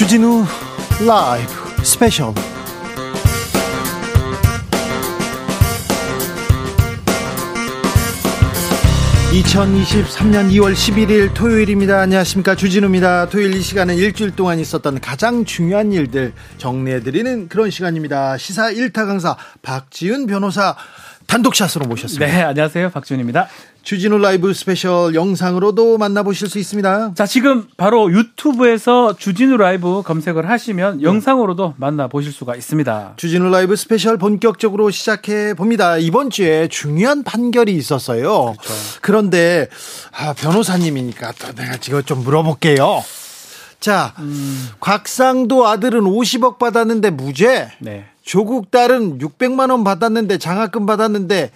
[0.00, 0.46] 주진우
[1.06, 2.32] 라이브 스페셜
[9.30, 12.00] 2023년 2월 11일 토요일입니다.
[12.00, 12.54] 안녕하십니까.
[12.54, 13.28] 주진우입니다.
[13.28, 18.38] 토요일 이 시간은 일주일 동안 있었던 가장 중요한 일들 정리해드리는 그런 시간입니다.
[18.38, 20.76] 시사 1타 강사 박지훈 변호사
[21.30, 22.26] 단독샷으로 모셨습니다.
[22.26, 22.90] 네, 안녕하세요.
[22.90, 23.46] 박지훈입니다.
[23.84, 27.12] 주진우 라이브 스페셜 영상으로도 만나보실 수 있습니다.
[27.14, 31.04] 자, 지금 바로 유튜브에서 주진우 라이브 검색을 하시면 네.
[31.04, 33.12] 영상으로도 만나보실 수가 있습니다.
[33.16, 35.98] 주진우 라이브 스페셜 본격적으로 시작해 봅니다.
[35.98, 38.56] 이번 주에 중요한 판결이 있었어요.
[38.58, 38.74] 그렇죠.
[39.00, 39.68] 그런데
[40.12, 43.04] 아, 변호사님이니까 또 내가 지금 좀 물어볼게요.
[43.78, 44.68] 자, 음.
[44.80, 47.70] 곽상도 아들은 50억 받았는데 무죄.
[47.78, 48.09] 네.
[48.22, 51.50] 조국 딸은 600만 원 받았는데 장학금 받았는데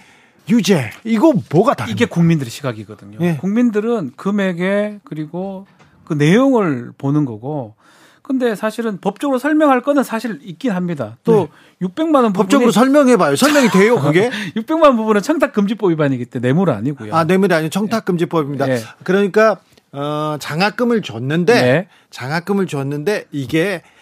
[0.49, 0.91] 유죄.
[1.05, 3.19] 이거 뭐가 다른 이게 국민들의 시각이거든요.
[3.21, 3.37] 예.
[3.37, 5.67] 국민들은 금액에 그리고
[6.05, 7.75] 그 내용을 보는 거고
[8.23, 11.19] 근데 사실은 법적으로 설명할 거는 사실 있긴 합니다.
[11.25, 11.87] 또 네.
[11.87, 13.37] 600만 원 법적으로 설명해 봐요.
[13.37, 14.31] 설명이 돼요, 그게?
[14.57, 17.15] 600만 원 부분은 청탁 금지법 위반이기 때문에 뇌물 아니고요.
[17.15, 18.67] 아, 뇌물이 아니고 청탁 금지법입니다.
[18.67, 18.81] 네.
[19.03, 19.59] 그러니까
[19.93, 21.89] 어, 장학금을 줬는데 네.
[22.11, 23.94] 장학금을 줬는데 이게 어,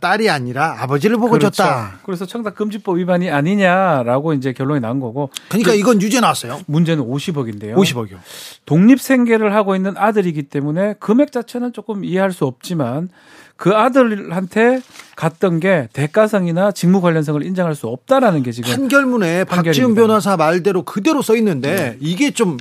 [0.00, 1.50] 딸이 아니라 아버지를 보고 그렇죠.
[1.50, 2.00] 줬다.
[2.04, 5.30] 그래서 청탁금지법 위반이 아니냐라고 이제 결론이 난 거고.
[5.48, 6.60] 그러니까 그 이건 유죄 나왔어요.
[6.66, 7.74] 문제는 50억인데요.
[7.74, 8.18] 50억이요.
[8.64, 13.08] 독립생계를 하고 있는 아들이기 때문에 금액 자체는 조금 이해할 수 없지만
[13.56, 14.80] 그 아들한테
[15.16, 21.22] 갔던 게 대가성이나 직무 관련성을 인정할 수 없다라는 게 지금 판결문에 박지훈 변호사 말대로 그대로
[21.22, 21.96] 써 있는데 네.
[22.00, 22.58] 이게 좀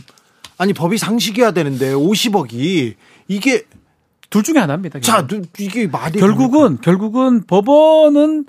[0.57, 2.95] 아니 법이 상식이어야 되는데 50억이
[3.27, 3.63] 이게
[4.29, 4.99] 둘 중에 하나입니다.
[4.99, 5.27] 자,
[5.59, 8.45] 이게 말이 결국은 결국은 법원은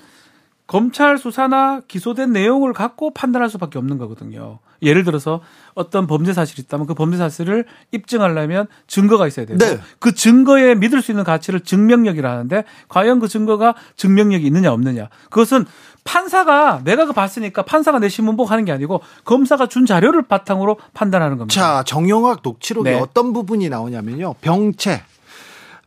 [0.67, 4.59] 검찰 수사나 기소된 내용을 갖고 판단할 수밖에 없는 거거든요.
[4.81, 5.41] 예를 들어서
[5.73, 9.79] 어떤 범죄 사실이 있다면 그 범죄 사실을 입증하려면 증거가 있어야 되고 네.
[9.99, 15.65] 그 증거에 믿을 수 있는 가치를 증명력이라 하는데 과연 그 증거가 증명력이 있느냐 없느냐 그것은
[16.03, 21.37] 판사가 내가 그 봤으니까 판사가 내 신문복 하는 게 아니고 검사가 준 자료를 바탕으로 판단하는
[21.37, 21.59] 겁니다.
[21.59, 22.99] 자 정영학 녹취록에 네.
[22.99, 25.01] 어떤 부분이 나오냐면요 병채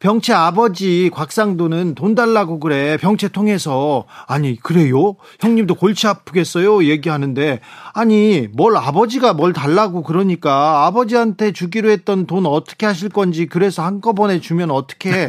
[0.00, 2.97] 병채 아버지 곽상도는 돈 달라고 그래.
[2.97, 5.16] 병채 통해서 아니 그래요?
[5.41, 6.84] 형님도 골치 아프겠어요?
[6.84, 7.61] 얘기하는데
[7.93, 14.41] 아니 뭘 아버지가 뭘 달라고 그러니까 아버지한테 주기로 했던 돈 어떻게 하실 건지 그래서 한꺼번에
[14.41, 15.28] 주면 어떻게 해?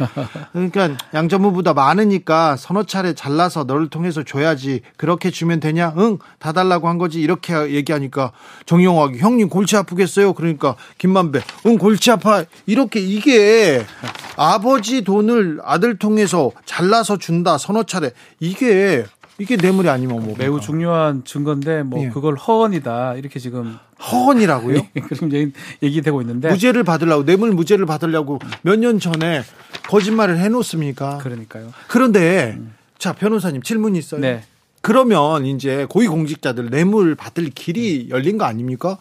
[0.52, 5.92] 그러니까 양전무보다 많으니까 서너 차례 잘라서 너를 통해서 줘야지 그렇게 주면 되냐?
[5.98, 8.32] 응 다 달라고 한 거지 이렇게 얘기하니까
[8.66, 10.32] 정영학이 형님 골치 아프겠어요?
[10.32, 13.84] 그러니까 김만배 응 골치 아파 이렇게 이게
[14.36, 19.04] 아 아버지 돈을 아들 통해서 잘라서 준다 서너 차례 이게
[19.38, 22.08] 이게 뇌물이 아니면 뭐 매우 중요한 증거인데 뭐 예.
[22.10, 24.86] 그걸 허언이다 이렇게 지금 허언이라고요?
[25.08, 25.52] 그럼
[25.82, 29.42] 얘기되고 있는데 무죄를 받으려고 뇌물 무죄를 받으려고 몇 년 전에
[29.88, 31.18] 거짓말을 해놓습니까?
[31.18, 31.72] 그러니까요.
[31.88, 32.72] 그런데 음.
[32.98, 34.20] 자 변호사님 질문 이 있어요.
[34.20, 34.44] 네.
[34.80, 38.98] 그러면 이제 고위공직자들 뇌물 받을 길이 열린 거 아닙니까?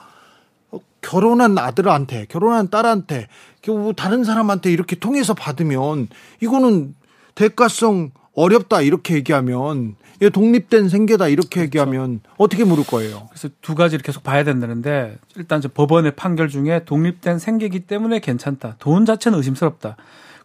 [1.11, 3.27] 결혼한 아들한테, 결혼한 딸한테,
[3.67, 6.07] 뭐 다른 사람한테 이렇게 통해서 받으면
[6.39, 6.95] 이거는
[7.35, 9.95] 대가성 어렵다 이렇게 얘기하면
[10.31, 11.65] 독립된 생계다 이렇게 그렇죠.
[11.65, 13.27] 얘기하면 어떻게 물을 거예요?
[13.29, 18.75] 그래서 두 가지를 계속 봐야 된다는데 일단 법원의 판결 중에 독립된 생계기 때문에 괜찮다.
[18.79, 19.97] 돈 자체는 의심스럽다.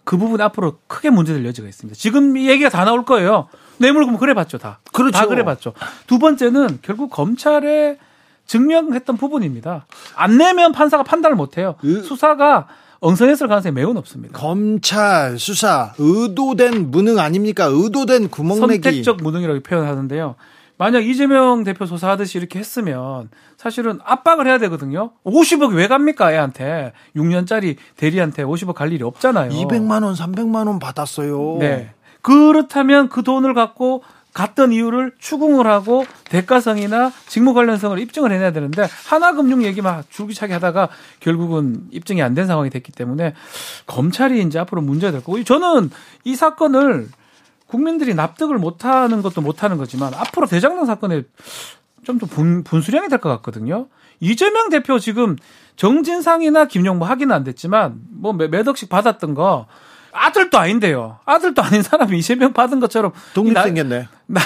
[0.03, 1.97] 그 부분 앞으로 크게 문제될 여지가 있습니다.
[1.97, 3.47] 지금 이 얘기가 다 나올 거예요.
[3.79, 4.81] 뇌물금 그래 봤죠, 다.
[4.93, 5.17] 그렇죠.
[5.17, 5.75] 다 그래 봤죠.
[6.09, 7.99] 두 번째는 결국 검찰의
[8.47, 9.87] 증명했던 부분입니다.
[10.15, 11.77] 안 내면 판사가 판단을 못 해요.
[11.83, 12.03] 의...
[12.03, 12.69] 수사가
[13.01, 14.39] 엉성했을 가능성이 매우 높습니다.
[14.39, 17.67] 검찰 수사 의도된 무능 아닙니까?
[17.67, 18.83] 의도된 구멍내기.
[18.83, 20.37] 선택적 무능이라고 표현하는데요.
[20.79, 25.13] 만약 이재명 대표 조사하듯이 이렇게 했으면 사실은 압박을 해야 되거든요.
[25.25, 26.93] 50억 왜 갑니까, 애한테.
[27.17, 29.53] 6년짜리 대리한테 50억 갈 일이 없잖아요.
[29.53, 31.57] 200만 원, 300만 원 받았어요.
[31.61, 31.91] 네.
[32.21, 34.03] 그렇다면 그 돈을 갖고
[34.37, 40.91] 갔던 이유를 추궁을 하고 대가성이나 직무 관련성을 입증을 해내야 되는데 하나금융 얘기 막 줄기차게 하다가
[41.21, 43.33] 결국은 입증이 안 된 상황이 됐기 때문에
[43.87, 45.91] 검찰이 이제 앞으로 문제가 될 거고 저는
[46.25, 47.09] 이 사건을
[47.67, 51.23] 국민들이 납득을 못하는 것도 못하는 거지만 앞으로 대장동 사건에
[52.05, 53.89] 좀 더 분수령이 될 것 같거든요.
[54.21, 55.37] 이재명 대표 지금
[55.77, 59.67] 정진상이나 김용모 확인은 안 됐지만 뭐 몇 억씩 받았던 거
[60.13, 61.19] 아들도 아닌데요.
[61.25, 64.09] 아들도 아닌 사람이 이재명 받은 것처럼 독립 생겼네.
[64.27, 64.41] 나,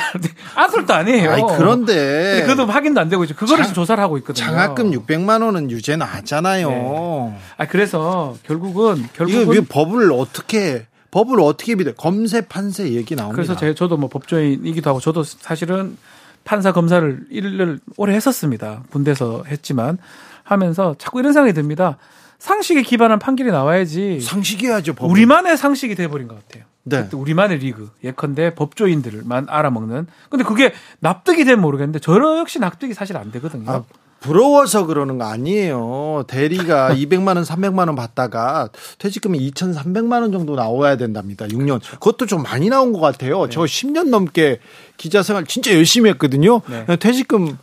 [0.54, 1.30] 아들도 아니에요.
[1.30, 3.34] 아니, 그런데 그것도 확인도 안 되고 있죠.
[3.34, 4.44] 그거를 장, 조사를 하고 있거든요.
[4.44, 6.68] 장학금 600만 원은 유죄 나왔잖아요.
[6.70, 7.38] 네.
[7.56, 11.92] 아 그래서 결국은 결국은 이거 법을 어떻게 법을 어떻게 믿어?
[11.94, 13.36] 검세 판세 얘기 나옵니다.
[13.36, 15.96] 그래서 제 저도 뭐 법조인이기도 하고 저도 사실은
[16.44, 18.82] 판사 검사를 일을 오래 했었습니다.
[18.90, 19.98] 군대에서 했지만
[20.44, 21.96] 하면서 자꾸 이런 생각이 듭니다.
[22.40, 24.20] 상식에 기반한 판결이 나와야지.
[24.20, 24.94] 상식이야죠.
[24.94, 25.10] 법은.
[25.12, 26.64] 우리만의 상식이 돼버린 것 같아요.
[26.82, 27.06] 네.
[27.12, 30.06] 우리만의 리그 예컨대 법조인들만 알아먹는.
[30.30, 33.70] 근데 그게 납득이 되면 모르겠는데 저 역시 납득이 사실 안 되거든요.
[33.70, 33.84] 아,
[34.20, 36.24] 부러워서 그러는 거 아니에요.
[36.28, 41.46] 대리가 200만 원, 300만 원 받다가 퇴직금이 2,300만 원 정도 나와야 된답니다.
[41.46, 41.80] 6년.
[41.80, 43.44] 그것도 좀 많이 나온 것 같아요.
[43.44, 43.50] 네.
[43.50, 44.60] 저 10년 넘게
[44.96, 46.62] 기자 생활 진짜 열심히 했거든요.
[46.68, 46.96] 네.
[46.96, 47.58] 퇴직금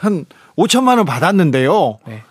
[0.00, 0.24] 한
[0.56, 1.98] 5천만 원 받았는데요.
[2.06, 2.22] 네.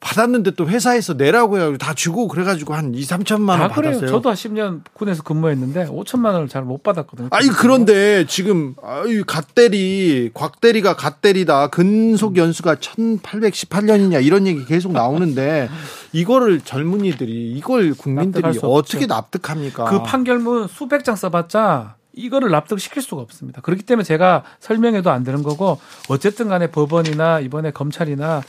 [0.00, 4.08] 받았는데 또 회사에서 내라고 해가지고 다 주고 그래가지고 한 2, 3천만 원 받았어요.
[4.08, 7.28] 저도 한 10년 군에서 근무했는데 5천만 원을 잘 못 받았거든요.
[7.32, 15.68] 아니 그런데 지금 아유 갓대리 곽대리가 갓대리다 근속 연수가 1818년이냐 이런 얘기 계속 나오는데
[16.12, 19.84] 이거를 젊은이들이 이걸 국민들이 어떻게 납득합니까?
[19.84, 23.60] 그 판결문 수백 장 써봤자 이거를 납득시킬 수가 없습니다.
[23.60, 28.42] 그렇기 때문에 제가 설명해도 안 되는 거고 어쨌든 간에 법원이나 이번에 검찰이나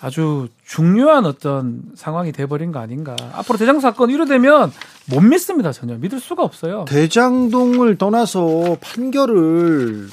[0.00, 3.16] 아주 중요한 어떤 상황이 돼버린 거 아닌가.
[3.32, 4.72] 앞으로 대장 사건 이러되면
[5.06, 6.84] 못 믿습니다 전혀 믿을 수가 없어요.
[6.86, 10.08] 대장동을 떠나서 판결을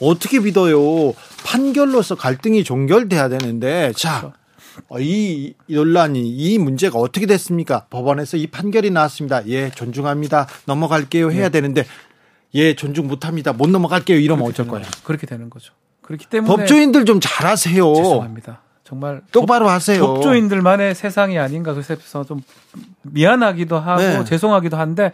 [0.00, 1.14] 어떻게 믿어요?
[1.44, 4.20] 판결로서 갈등이 종결돼야 되는데 자.
[4.20, 4.32] 그렇죠.
[4.98, 7.86] 이 논란이 이 문제가 어떻게 됐습니까?
[7.88, 9.46] 법원에서 이 판결이 나왔습니다.
[9.48, 10.46] 예, 존중합니다.
[10.66, 11.48] 넘어갈게요 해야 네.
[11.50, 11.86] 되는데
[12.54, 13.54] 예, 존중 못 합니다.
[13.54, 14.18] 못 넘어갈게요.
[14.18, 14.86] 이러면 어쩔 거예요?
[15.04, 15.72] 그렇게 되는 거죠.
[16.06, 17.94] 그렇기 때문에 법조인들 좀 잘하세요.
[17.94, 18.60] 죄송합니다.
[18.84, 20.00] 정말 똑바로 하세요.
[20.00, 22.40] 법조인들만의 세상이 아닌가 그래서 좀
[23.02, 24.24] 미안하기도 하고 네.
[24.24, 25.12] 죄송하기도 한데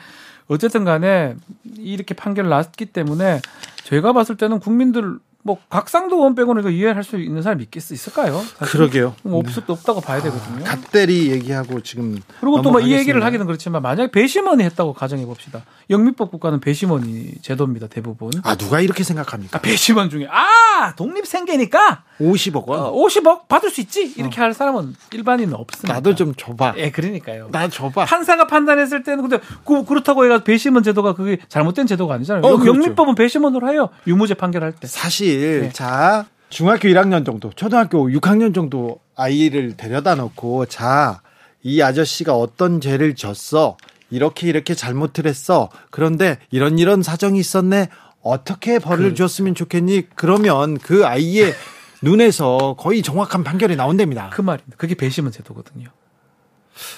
[0.49, 1.35] 어쨌든 간에
[1.79, 3.41] 이렇게 판결을 났기 때문에
[3.85, 8.41] 저희가 봤을 때는 국민들 뭐 각상도 의원 빼고는 이거 이해할 수 있는 사람 믿겠 있을까요?
[8.61, 9.15] 그러게요.
[9.25, 10.63] 뭐 없, 없다고 봐야 되거든요.
[10.65, 15.63] 갓대리 얘기하고 지금 그리고 또 뭐 이 얘기를 하기는 그렇지만 만약에 배심원이 했다고 가정해 봅시다.
[15.91, 18.31] 영미법 국가는 배심원이 제도입니다 대부분.
[18.45, 19.59] 아 누가 이렇게 생각합니까?
[19.59, 24.45] 아, 배심원 중에 아 독립 생계니까 50억 원, 어, 50억 받을 수 있지 이렇게 어.
[24.45, 25.95] 할 사람은 일반인은 없습니다.
[25.95, 26.75] 나도 좀 줘봐.
[26.77, 27.49] 예, 그러니까요.
[27.51, 28.05] 나 줘봐.
[28.05, 32.43] 판사가 판단했을 때는 근데 그, 그렇다고 해가 배심원 제도가 그게 잘못된 제도가 아니잖아요.
[32.45, 32.67] 어, 그렇죠.
[32.69, 33.89] 영미법은 배심원으로 해요.
[34.07, 34.87] 유무죄 판결할 때.
[34.87, 35.73] 사실 네.
[35.73, 41.21] 자 중학교 1학년 정도, 초등학교 6학년 정도 아이를 데려다 놓고 자
[41.63, 43.77] 이 아저씨가 어떤 죄를 졌어.
[44.11, 45.71] 이렇게 이렇게 잘못을 했어.
[45.91, 47.89] 그런데 이런 이런 사정이 있었네.
[48.21, 49.15] 어떻게 벌을 그...
[49.15, 50.09] 줬으면 좋겠니?
[50.15, 51.55] 그러면 그 아이의
[52.03, 54.31] 눈에서 거의 정확한 판결이 나온답니다.
[54.31, 54.77] 그 말입니다.
[54.77, 55.89] 그게 배심원 제도거든요.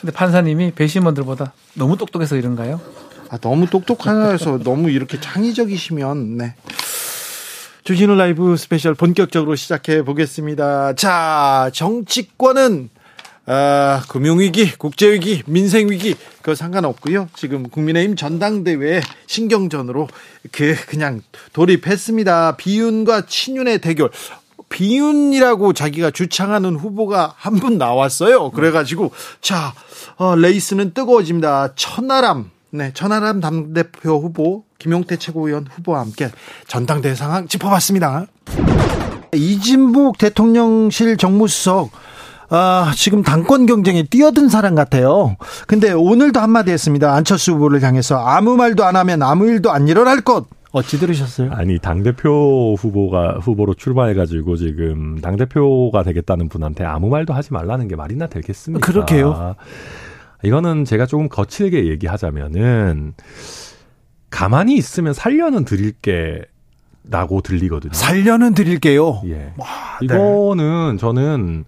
[0.01, 2.81] 근데 판사님이 배심원들보다 너무 똑똑해서 이런가요?
[3.29, 6.55] 아, 너무 똑똑해서 너무 이렇게 창의적이시면, 네.
[7.85, 10.95] 주진우 라이브 스페셜 본격적으로 시작해 보겠습니다.
[10.95, 12.89] 자, 정치권은
[13.47, 17.29] 아, 금융위기, 국제위기, 민생위기, 그거 상관없고요.
[17.37, 20.09] 지금 국민의힘 전당대회 신경전으로
[20.51, 21.21] 그, 그냥
[21.53, 22.57] 돌입했습니다.
[22.57, 24.11] 비윤과 친윤의 대결.
[24.71, 28.51] 비윤이라고 자기가 주창하는 후보가 한 분 나왔어요.
[28.51, 29.75] 그래가지고, 자,
[30.17, 31.75] 어, 레이스는 뜨거워집니다.
[31.77, 36.29] 천하람, 네, 천하람 당대표 후보, 김용태 최고위원 후보와 함께
[36.67, 38.27] 전당대회 상황 짚어봤습니다.
[39.33, 41.93] 이진복 대통령실 정무수석,
[42.51, 45.37] 아, 지금 당권 경쟁에 뛰어든 사람 같아요.
[45.69, 47.15] 근데 오늘도 한마디 했습니다.
[47.15, 50.47] 안철수 후보를 향해서 아무 말도 안 하면 아무 일도 안 일어날 것.
[50.73, 51.53] 어찌 들으셨어요?
[51.53, 57.87] 아니 당 대표 후보가 후보로 출마해가지고 지금 당 대표가 되겠다는 분한테 아무 말도 하지 말라는
[57.87, 58.85] 게 말이나 되겠습니까?
[58.85, 59.55] 그렇게요.
[60.45, 63.15] 이거는 제가 조금 거칠게 얘기하자면은
[64.31, 66.43] 가만히 있으면 살려는 드릴게
[67.11, 67.93] 라고 들리거든요.
[67.93, 69.21] 살려는 드릴게요.
[69.27, 69.53] 예.
[69.59, 69.67] 와,
[70.01, 70.07] 네.
[70.07, 71.65] 이거는 저는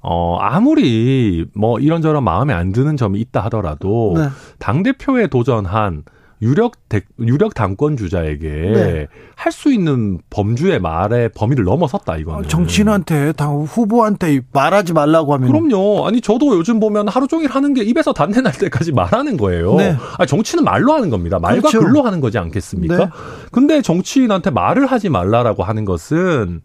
[0.00, 4.28] 어 아무리 뭐 이런저런 마음에 안 드는 점이 있다 하더라도 네.
[4.58, 6.04] 당 대표에 도전한
[6.40, 9.06] 유력 대, 유력 당권 주자에게 네.
[9.34, 12.44] 할수 있는 범주의 말의 범위를 넘어섰다 이거는.
[12.44, 16.06] 아, 정치인한테 당 후보한테 말하지 말라고 하면 그럼요.
[16.06, 19.74] 아니 저도 요즘 보면 하루 종일 하는 게 입에서 단내 날 때까지 말하는 거예요.
[19.76, 19.96] 네.
[20.18, 21.38] 아니, 정치는 말로 하는 겁니다.
[21.38, 21.80] 말과 그렇죠.
[21.80, 22.96] 글로 하는 거지 않겠습니까?
[22.96, 23.10] 네.
[23.50, 26.60] 근데 정치인한테 말을 하지 말라라고 하는 것은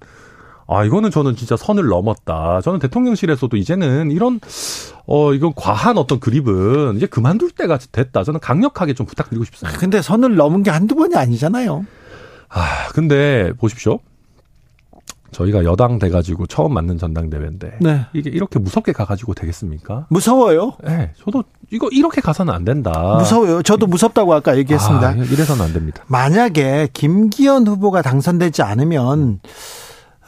[0.68, 2.62] 아, 이거는 저는 진짜 선을 넘었다.
[2.62, 4.40] 저는 대통령실에서도 이제는 이런,
[5.06, 8.24] 어, 이건 과한 어떤 그립은 이제 그만둘 때가 됐다.
[8.24, 9.78] 저는 강력하게 좀 부탁드리고 싶습니다.
[9.80, 11.86] 근데 선을 넘은 게 한두 번이 아니잖아요.
[12.50, 14.00] 아, 근데 보십시오.
[15.34, 18.06] 저희가 여당 돼가지고 처음 맞는 전당대회인데 네.
[18.14, 20.06] 이게 이렇게 무섭게 가가지고 되겠습니까?
[20.10, 20.74] 무서워요.
[20.84, 23.18] 네, 저도 이거 이렇게 가서는 안 된다.
[23.18, 23.64] 무서워요.
[23.64, 25.08] 저도 무섭다고 아까 얘기했습니다.
[25.08, 26.04] 아, 이래서는 안 됩니다.
[26.08, 29.48] 만약에 김기현 후보가 당선되지 않으면 아,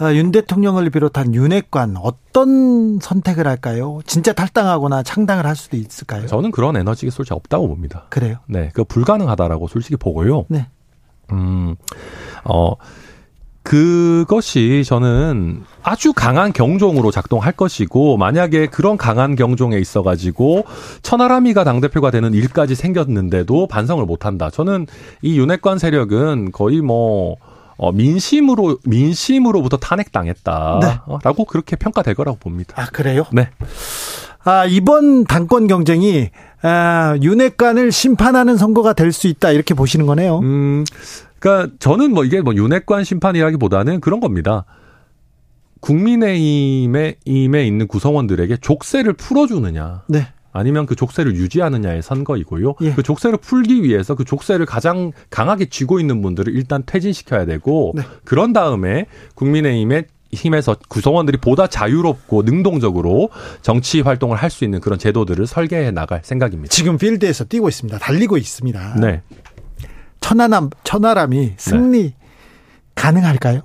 [0.01, 3.99] 윤 대통령을 비롯한 윤핵관 어떤 선택을 할까요?
[4.05, 6.27] 진짜 탈당하거나 창당을 할 수도 있을까요?
[6.27, 8.05] 저는 그런 에너지가 솔직히 없다고 봅니다.
[8.09, 8.37] 그래요?
[8.47, 10.45] 네, 그 불가능하다라고 솔직히 보고요.
[10.49, 10.67] 네.
[11.31, 11.75] 음,
[12.43, 12.73] 어,
[13.65, 20.65] 그것이 저는 아주 강한 경종으로 작동할 것이고 만약에 그런 강한 경종에 있어 가지고
[21.01, 24.51] 천하람이가 당 대표가 되는 일까지 생겼는데도 반성을 못 한다.
[24.51, 24.85] 저는
[25.23, 27.37] 이 윤핵관 세력은 거의 뭐
[27.77, 31.46] 어, 민심으로 민심으로부터 탄핵당했다라고 네.
[31.48, 32.74] 그렇게 평가될 거라고 봅니다.
[32.82, 33.25] 아 그래요?
[33.32, 33.50] 네.
[34.44, 36.29] 아 이번 당권 경쟁이
[36.62, 40.39] 아, 윤핵관을 심판하는 선거가 될 수 있다 이렇게 보시는 거네요.
[40.39, 40.84] 음,
[41.39, 44.65] 그러니까 저는 뭐 이게 뭐 윤핵관 심판이라기보다는 그런 겁니다.
[45.82, 50.03] 국민의힘에 임에 있는 구성원들에게 족쇄를 풀어주느냐.
[50.08, 50.27] 네.
[50.55, 52.75] 아니면 그 족쇄를 유지하느냐의 선거이고요.
[52.81, 52.93] 예.
[52.93, 58.03] 그 족쇄를 풀기 위해서 그 족쇄를 가장 강하게 쥐고 있는 분들을 일단 퇴진시켜야 되고 네.
[58.24, 63.29] 그런 다음에 국민의힘의 힘에서 구성원들이 보다 자유롭고 능동적으로
[63.62, 66.71] 정치 활동을 할 수 있는 그런 제도들을 설계해 나갈 생각입니다.
[66.71, 68.00] 지금 필드에서 뛰고 있습니다.
[68.00, 68.95] 달리고 있습니다.
[69.01, 69.21] 네.
[70.21, 72.15] 천하람 천하람이 승리 네.
[72.95, 73.62] 가능할까요?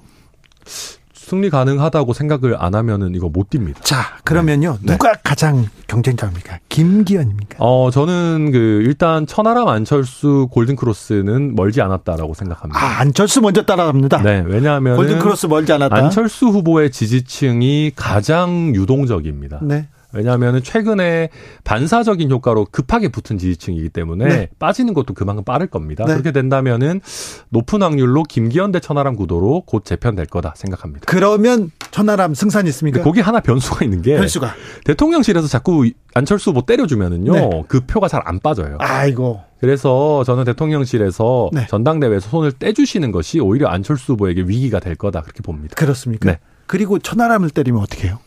[1.30, 3.76] 승리 가능하다고 생각을 안 하면은 이거 못 뜁니다.
[3.84, 4.78] 자, 그러면요.
[4.82, 4.94] 네.
[4.94, 5.18] 누가 네.
[5.22, 6.58] 가장 경쟁자입니까?
[6.68, 7.58] 김기현입니까?
[7.60, 12.80] 어, 저는 그 일단 천하람 안철수 골든 크로스는 멀지 않았다라고 생각합니다.
[12.84, 14.22] 아, 안철수 먼저 따라갑니다.
[14.22, 15.94] 네, 왜냐하면 골든 크로스 멀지 않았다.
[15.94, 19.60] 안철수 후보의 지지층이 가장 유동적입니다.
[19.62, 19.86] 네.
[20.12, 21.30] 왜냐하면 최근에
[21.64, 24.48] 반사적인 효과로 급하게 붙은 지지층이기 때문에 네.
[24.58, 26.04] 빠지는 것도 그만큼 빠를 겁니다.
[26.04, 26.12] 네.
[26.12, 27.00] 그렇게 된다면은
[27.48, 31.06] 높은 확률로 김기현 대 천하람 구도로 곧 재편될 거다 생각합니다.
[31.06, 33.02] 그러면 천하람 승산 있습니까?
[33.02, 37.64] 거기 하나 변수가 있는 게 변수가 대통령실에서 자꾸 안철수 후보 때려주면은요 네.
[37.68, 38.76] 그 표가 잘 안 빠져요.
[38.80, 39.40] 아이고.
[39.60, 41.66] 그래서 저는 대통령실에서 네.
[41.68, 45.74] 전당대회에서 손을 떼주시는 것이 오히려 안철수 후보에게 위기가 될 거다 그렇게 봅니다.
[45.76, 46.30] 그렇습니까?
[46.30, 46.38] 네.
[46.66, 48.18] 그리고 천하람을 때리면 어떻게 해요?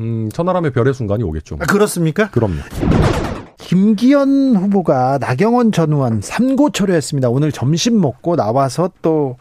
[0.00, 1.56] 음, 천하람의 별의 순간이 오겠죠.
[1.56, 1.64] 뭐.
[1.64, 2.30] 아, 그렇습니까?
[2.30, 2.56] 그럼요.
[3.58, 7.28] 김기현 후보가 나경원 전 의원 삼고 초려했습니다.
[7.28, 9.36] 오늘 점심 먹고 나와서 또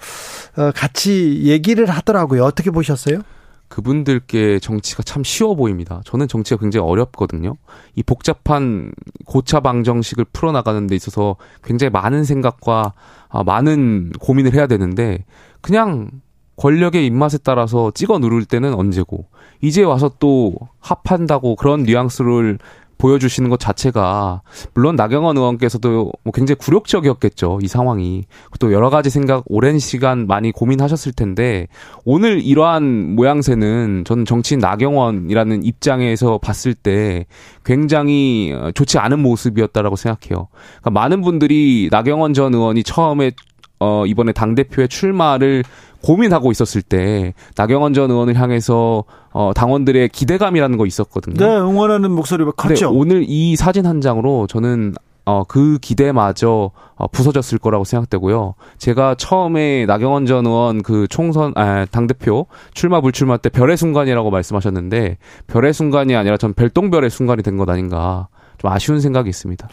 [0.58, 2.44] 어, 같이 얘기를 하더라고요.
[2.44, 3.22] 어떻게 보셨어요?
[3.70, 6.02] 그분들께 정치가 참 쉬워 보입니다.
[6.06, 7.56] 저는 정치가 굉장히 어렵거든요.
[7.96, 8.92] 이 복잡한
[9.26, 12.94] 고차 방정식을 풀어나가는 데 있어서 굉장히 많은 생각과
[13.30, 15.26] 아, 많은 고민을 해야 되는데
[15.62, 16.10] 그냥
[16.56, 19.28] 권력의 입맛에 따라서 찍어 누를 때는 언제고
[19.62, 22.60] 이제 와서 또 합한다고 그런 뉘앙스를
[22.98, 24.42] 보여주시는 것 자체가
[24.74, 28.26] 물론 나경원 의원께서도 뭐 굉장히 굴욕적이었겠죠 이 상황이
[28.60, 31.68] 또 여러 가지 생각 오랜 시간 많이 고민하셨을 텐데
[32.06, 37.26] 오늘 이러한 모양새는 저는 정치인 나경원이라는 입장에서 봤을 때
[37.64, 40.48] 굉장히 좋지 않은 모습이었다라고 생각해요.
[40.82, 43.32] 그러니까 많은 분들이 나경원 전 의원이 처음에
[43.80, 45.64] 어 이번에 당 대표의 출마를
[46.02, 51.36] 고민하고 있었을 때 나경원 전 의원을 향해서 어 당원들의 기대감이라는 거 있었거든요.
[51.38, 52.92] 네, 응원하는 목소리가 컸죠.
[52.92, 54.94] 오늘 이 사진 한 장으로 저는
[55.26, 58.54] 어, 그 기대마저 어, 부서졌을 거라고 생각되고요.
[58.78, 65.18] 제가 처음에 나경원 전 의원 그 총선, 아, 당대표 출마 불출마 때 별의 순간이라고 말씀하셨는데
[65.48, 69.68] 별의 순간이 아니라 전 별똥별의 순간이 된 것 아닌가 좀 아쉬운 생각이 있습니다.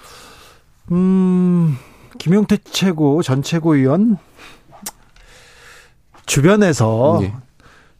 [0.92, 1.76] 음,
[2.18, 4.18] 김용태 최고, 전 최고위원
[6.34, 7.32] 주변에서 네.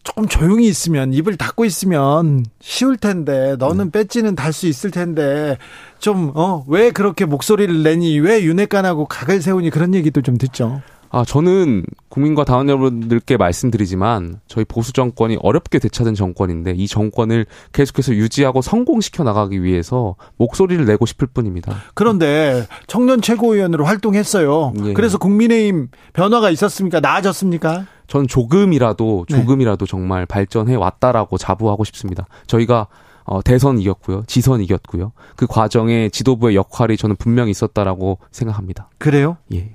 [0.03, 3.91] 조금 조용히 있으면 입을 닫고 있으면 쉬울 텐데 너는 음.
[3.93, 5.57] 배지는 달 수 있을 텐데
[6.01, 10.83] 좀 어 왜 그렇게 목소리를 내니 왜 윤핵관하고 각을 세우니 그런 얘기도 좀 듣죠.
[11.11, 18.15] 아, 저는 국민과 당원 여러분들께 말씀드리지만 저희 보수 정권이 어렵게 되찾은 정권인데 이 정권을 계속해서
[18.15, 21.77] 유지하고 성공시켜 나가기 위해서 목소리를 내고 싶을 뿐입니다.
[21.95, 24.73] 그런데 청년 최고위원으로 활동했어요.
[24.87, 24.93] 예.
[24.93, 26.99] 그래서 국민의힘 변화가 있었습니까?
[26.99, 27.87] 나아졌습니까?
[28.07, 29.37] 전 조금이라도 네.
[29.37, 29.91] 조금이라도 네.
[29.91, 32.27] 정말 발전해 왔다라고 자부하고 싶습니다.
[32.47, 32.87] 저희가
[33.25, 34.25] 어, 대선 이겼고요.
[34.27, 35.13] 지선 이겼고요.
[35.37, 38.91] 그 과정에 지도부의 역할이 저는 분명히 있었다라고 생각합니다.
[38.99, 39.39] 그래요?
[39.55, 39.71] 예.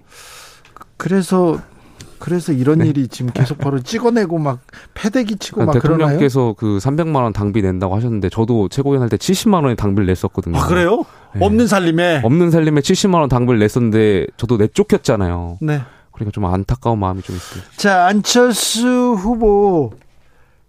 [0.97, 1.59] 그래서
[2.19, 2.87] 그래서 이런 네.
[2.89, 4.59] 일이 지금 계속 바로 찍어내고 막
[4.93, 9.61] 패대기 치고 막 대통령께서 그 300만 원 당비 낸다고 하셨는데 저도 최고위원 할 때 70만
[9.61, 10.57] 원의 당비를 냈었거든요.
[10.57, 11.05] 아 그래요?
[11.33, 11.43] 네.
[11.45, 15.59] 없는 살림에 없는 살림에 70만 원 당비를 냈었는데 저도 내쫓겼잖아요.
[15.61, 15.79] 네.
[16.19, 17.71] 그러니까 좀 안타까운 마음이 좀 있습니다.
[17.77, 19.91] 자 안철수 후보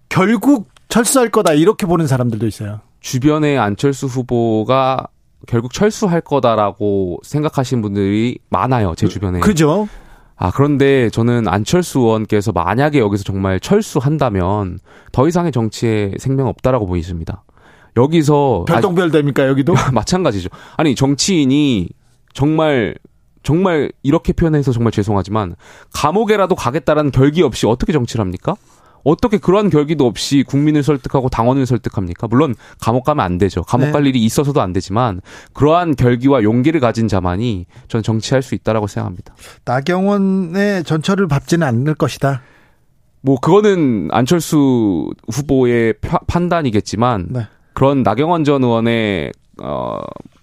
[0.09, 2.81] 결국 철수할 거다 이렇게 보는 사람들도 있어요.
[3.01, 5.07] 주변에 안철수 후보가
[5.47, 9.41] 결국 철수할 거다라고 생각하시는 분들이 많아요 제 주변에.
[9.41, 9.89] 그죠?
[10.37, 14.79] 아, 그런데 저는 안철수 의원께서 만약에 여기서 정말 철수한다면
[15.13, 17.45] 더 이상의 정치에 생명 없다라고 보이십니다.
[17.97, 19.75] 여기서 별똥별 됩니까 여기도?
[19.93, 20.49] 마찬가지죠.
[20.77, 21.91] 아니 정치인이
[22.33, 22.95] 정말
[23.43, 25.57] 정말 이렇게 표현해서 정말 죄송하지만
[25.93, 28.55] 감옥에라도 가겠다라는 결기 없이 어떻게 정치를 합니까?
[29.05, 32.29] 어떻게 그러한 결기도 없이 국민을 설득하고 당원을 설득합니까?
[32.29, 33.63] 물론 감옥 가면 안 되죠.
[33.63, 33.93] 감옥 네.
[33.93, 35.21] 갈 일이 있어서도 안 되지만
[35.53, 39.35] 그러한 결기와 용기를 가진 자만이 전 정치할 수 있다라고 생각합니다.
[39.65, 42.43] 나경원의 전철을 밟지는 않을 것이다.
[43.23, 47.49] 뭐 그거는 안철수 후보의 파, 판단이겠지만 네.
[47.75, 49.33] 그런 나경원 전 의원의
[49.63, 49.99] 어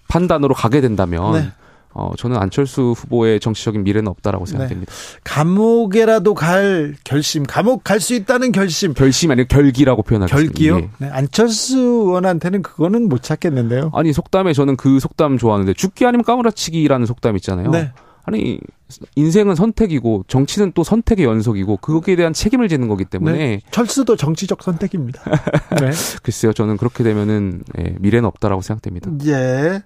[0.08, 1.48] 판단으로 가게 된다면 네.
[1.94, 4.50] 어, 저는 안철수 후보의 정치적인 미래는 없다라고 네.
[4.52, 4.92] 생각됩니다.
[4.92, 5.20] 네.
[5.24, 8.94] 감옥에라도 갈 결심, 감옥 갈 수 있다는 결심.
[8.94, 10.52] 결심 아니고 결기라고 표현하겠습니다.
[10.52, 10.76] 결기요?
[10.76, 10.90] 예.
[10.98, 11.10] 네.
[11.10, 13.90] 안철수 의원한테는 그거는 못 찾겠는데요.
[13.92, 17.70] 아니 속담에 저는 그 속담 좋아하는데 죽기 아니면 까무라치기라는 속담 있잖아요.
[17.70, 17.90] 네.
[18.24, 18.60] 아니
[19.16, 23.60] 인생은 선택이고 정치는 또 선택의 연속이고 그거에 대한 책임을 지는 거기 때문에 네.
[23.70, 25.22] 철수도 정치적 선택입니다.
[25.80, 25.90] 네.
[26.22, 29.10] 글쎄요, 저는 그렇게 되면은 예, 미래는 없다라고 생각됩니다.
[29.26, 29.82] 예.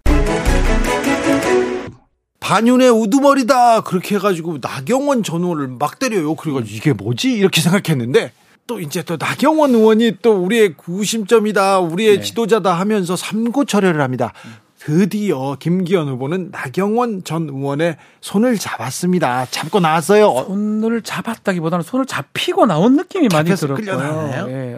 [2.42, 6.34] 반윤의 우두머리다 그렇게 해가지고 나경원 전 의원을 막 때려요.
[6.34, 8.32] 그래가지고 이게 뭐지 이렇게 생각했는데
[8.66, 12.22] 또 이제 또 나경원 의원이 또 우리의 구심점이다, 우리의 네.
[12.22, 14.32] 지도자다 하면서 삼고 철회를 합니다.
[14.78, 19.46] 드디어 김기현 후보는 나경원 전 의원의 손을 잡았습니다.
[19.48, 20.44] 잡고 나왔어요.
[20.48, 24.46] 손을 잡았다기보다는 손을 잡히고 나온 느낌이 많이 들었고요.
[24.46, 24.76] 네,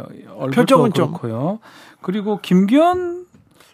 [0.53, 1.61] 표정은 그렇고요.
[2.03, 3.25] 그리고 김기현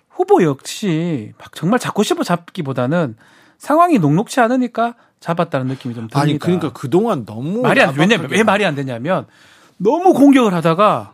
[0.09, 3.17] 후보 역시 정말 잡고 싶어 잡기보다는
[3.61, 6.19] 상황이 녹록치 않으니까 잡았다는 느낌이 좀 듭니다.
[6.19, 9.27] 아니 그러니까 그동안 너무 말이 안 왜냐면 왜 말이 안 되냐면
[9.77, 11.13] 너무 공격을 하다가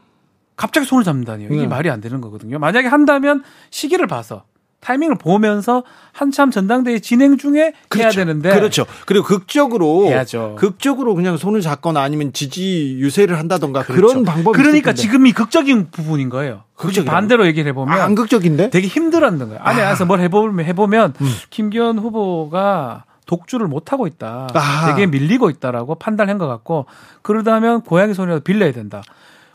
[0.55, 1.49] 갑자기 손을 잡는다니요.
[1.49, 1.67] 이게 네.
[1.67, 2.61] 말이 안 되는 거거든요.
[2.61, 4.45] 만약에 한다면 시기를 봐서
[4.87, 8.05] 타이밍을 보면서 한참 전당대회 진행 중에 그렇죠.
[8.05, 8.87] 해야 되는데 그렇죠.
[9.05, 10.55] 그리고 극적으로 해야죠.
[10.57, 14.07] 극적으로 그냥 손을 잡거나 아니면 지지 유세를 한다던가 그렇죠.
[14.07, 16.63] 그런 방법이 그러니까 지금 이 극적인 부분인 거예요.
[16.77, 17.05] 그렇죠.
[17.05, 19.61] 반대로 얘기를 해보면 아, 안 극적인데 되게 힘들었는 거예요.
[19.61, 19.89] 안에 아.
[19.89, 21.35] 와서 뭘 해보면 해보면 음.
[21.51, 24.49] 김기현 후보가 독주를 못 하고 있다.
[24.55, 24.87] 아.
[24.87, 26.87] 되게 밀리고 있다라고 판단한 것 같고
[27.23, 29.03] 그러다면 고양이 손이라도 빌려야 된다.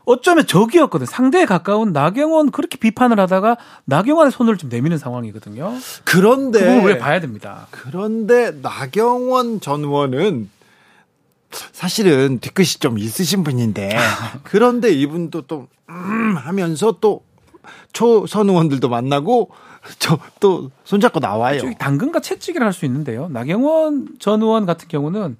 [0.05, 1.05] 어쩌면 적이었거든.
[1.05, 5.73] 상대에 가까운 나경원 그렇게 비판을 하다가 나경원의 손을 좀 내미는 상황이거든요.
[6.03, 7.67] 그런데 그걸 왜 봐야 됩니다.
[7.71, 10.49] 그런데 나경원 전 의원은
[11.71, 13.95] 사실은 뒤끝이 좀 있으신 분인데
[14.43, 17.23] 그런데 이분도 또 음, 하면서 또
[17.93, 19.51] 초선 의원들도 만나고
[19.99, 21.61] 저 또 손잡고 나와요.
[21.79, 23.29] 당근과 채찍이를 할수 있는데요.
[23.29, 25.37] 나경원 전 의원 같은 경우는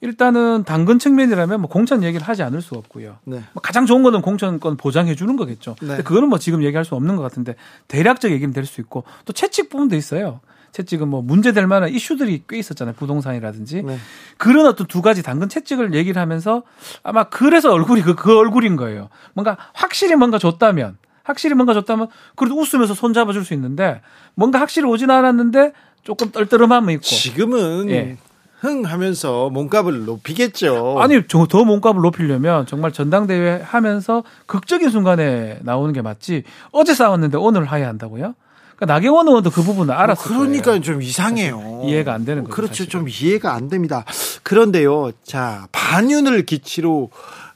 [0.00, 3.16] 일단은 당근 측면이라면 뭐 공천 얘기를 하지 않을 수 없고요.
[3.24, 3.42] 네.
[3.52, 5.76] 뭐 가장 좋은 거는 공천권 보장해 주는 거겠죠.
[5.80, 5.98] 네.
[6.02, 7.54] 그거는 뭐 지금 얘기할 수 없는 것 같은데
[7.88, 10.40] 대략적 얘기는 될 수 있고 또 채찍 부분도 있어요.
[10.72, 12.94] 채찍은 뭐 문제될 만한 이슈들이 꽤 있었잖아요.
[12.96, 13.82] 부동산이라든지.
[13.82, 13.96] 네.
[14.38, 16.64] 그런 어떤 두 가지 당근 채찍을 얘기를 하면서
[17.02, 19.08] 아마 그래서 얼굴이 그, 그 얼굴인 거예요.
[19.34, 24.02] 뭔가 확실히 뭔가 줬다면 확실히 뭔가 줬다면 그래도 웃으면서 손 잡아줄 수 있는데
[24.34, 27.02] 뭔가 확실히 오진 않았는데 조금 떨떠름함이 있고.
[27.04, 28.16] 지금은 예.
[28.64, 30.96] 흥 하면서 몸값을 높이겠죠.
[30.98, 36.44] 아니, 더 몸값을 높이려면 정말 전당대회 하면서 극적인 순간에 나오는 게 맞지.
[36.72, 38.34] 어제 싸웠는데 오늘 하야 한다고요?
[38.76, 40.38] 그러니까 나경원 의원도 그 부분을 알았어요.
[40.38, 41.82] 그러니까 좀 이상해요.
[41.84, 42.54] 이해가 안 되는 거죠.
[42.54, 42.84] 그렇죠.
[42.84, 42.90] 사실은.
[42.90, 44.04] 좀 이해가 안 됩니다.
[44.42, 45.12] 그런데요.
[45.22, 47.10] 자, 반윤을 기치로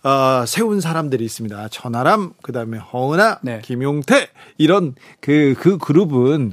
[0.05, 1.68] 어, 세운 사람들이 있습니다.
[1.68, 3.61] 천하람, 그 다음에 허은아, 네.
[3.64, 6.53] 김용태, 이런 그, 그 그룹은,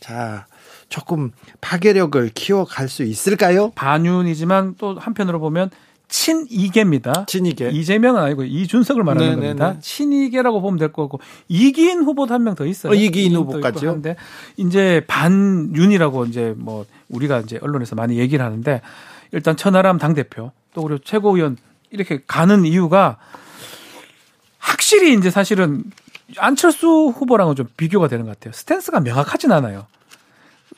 [0.00, 0.46] 자,
[0.88, 3.70] 조금 파괴력을 키워갈 수 있을까요?
[3.74, 5.70] 반윤이지만 또 한편으로 보면
[6.08, 7.24] 친이계입니다.
[7.26, 7.70] 친이계.
[7.70, 9.46] 이재명은 아니고 이준석을 말하는 네네네.
[9.48, 9.68] 겁니다.
[9.70, 9.80] 네, 네.
[9.80, 11.18] 친이계라고 보면 될 거고
[11.48, 12.92] 이기인 후보도 한 명 더 있어요.
[12.92, 13.90] 어, 이기인 후보까지요.
[13.90, 14.14] 한데
[14.56, 18.80] 이제 반윤이라고 이제 뭐 우리가 이제 언론에서 많이 얘기를 하는데
[19.32, 21.56] 일단 천하람 당 대표 또 그리고 최고위원
[21.90, 23.16] 이렇게 가는 이유가
[24.58, 25.82] 확실히 이제 사실은
[26.38, 28.52] 안철수 후보랑은 좀 비교가 되는 것 같아요.
[28.52, 29.86] 스탠스가 명확하진 않아요.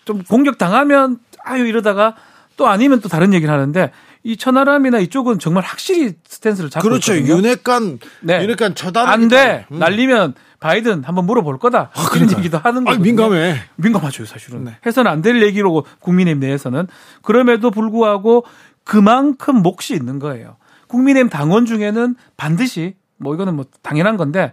[0.08, 2.14] 좀 공격 당하면 아유 이러다가
[2.56, 3.92] 또 아니면 또 다른 얘기를 하는데
[4.22, 7.12] 이 천하람이나 이쪽은 정말 확실히 스탠스를 잡고 그렇죠.
[7.14, 7.36] 있거든요.
[7.36, 8.40] 윤핵관 네.
[8.42, 9.66] 윤핵관 처단 안 돼.
[9.70, 9.78] 음.
[9.78, 11.90] 날리면 바이든 한번 물어볼 거다.
[11.92, 12.98] 아, 이런 얘기도 하는 거예요.
[12.98, 13.56] 민감해.
[13.76, 14.64] 민감하죠, 사실은.
[14.64, 14.76] 네.
[14.86, 16.86] 해서는 안 될 얘기로 국민의힘 내에서는
[17.20, 18.44] 그럼에도 불구하고
[18.84, 20.56] 그만큼 몫이 있는 거예요.
[20.86, 24.52] 국민의힘 당원 중에는 반드시 뭐 이거는 뭐 당연한 건데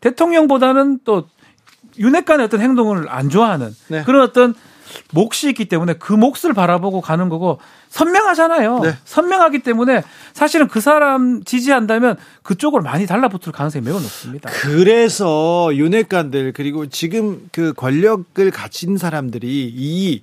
[0.00, 1.28] 대통령보다는 또
[1.98, 4.02] 윤핵관의 어떤 행동을 안 좋아하는 네.
[4.04, 4.54] 그런 어떤
[5.12, 7.58] 몫이 있기 때문에 그 몫을 바라보고 가는 거고
[7.90, 8.80] 선명하잖아요.
[8.80, 8.96] 네.
[9.04, 14.50] 선명하기 때문에 사실은 그 사람 지지한다면 그쪽으로 많이 달라붙을 가능성이 매우 높습니다.
[14.50, 20.22] 그래서 윤핵관들 그리고 지금 그 권력을 가진 사람들이 이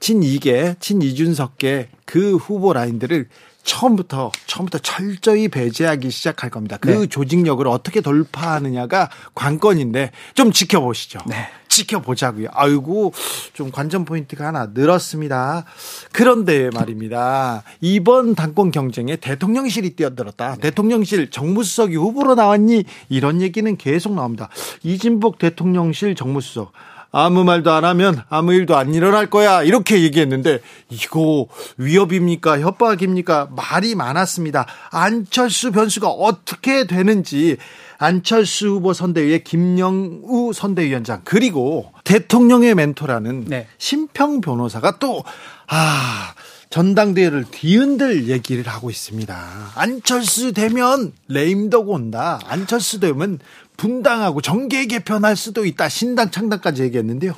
[0.00, 3.28] 친이계, 친이준석계 그 후보 라인들을
[3.66, 6.78] 처음부터 처음부터 철저히 배제하기 시작할 겁니다.
[6.80, 7.06] 그 네.
[7.06, 11.18] 조직력을 어떻게 돌파하느냐가 관건인데 좀 지켜보시죠.
[11.26, 11.48] 네.
[11.76, 12.48] 지켜보자고요.
[12.52, 13.12] 아이고
[13.52, 15.64] 좀 관전 포인트가 하나 늘었습니다.
[16.12, 17.62] 그런데 말입니다.
[17.80, 20.54] 이번 당권 경쟁에 대통령실이 뛰어들었다.
[20.54, 20.60] 네.
[20.60, 22.84] 대통령실 정무수석이 후보로 나왔니?
[23.08, 24.48] 이런 얘기는 계속 나옵니다.
[24.82, 26.72] 이진복 대통령실 정무수석
[27.12, 29.62] 아무 말도 안 하면 아무 일도 안 일어날 거야.
[29.62, 30.60] 이렇게 얘기했는데
[30.90, 31.46] 이거
[31.78, 32.60] 위협입니까?
[32.60, 33.48] 협박입니까?
[33.56, 34.66] 말이 많았습니다.
[34.90, 37.56] 안철수 변수가 어떻게 되는지
[37.98, 43.66] 안철수 후보 선대위의 김영우 선대위원장 그리고 대통령의 멘토라는 네.
[43.78, 45.24] 심평 변호사가 또
[45.68, 46.34] 아,
[46.70, 49.36] 전당대회를 뒤흔들 얘기를 하고 있습니다.
[49.74, 52.38] 안철수 되면 레임덕 온다.
[52.46, 53.38] 안철수 되면
[53.76, 55.88] 분당하고 정계 개편할 수도 있다.
[55.88, 57.34] 신당 창당까지 얘기했는데요.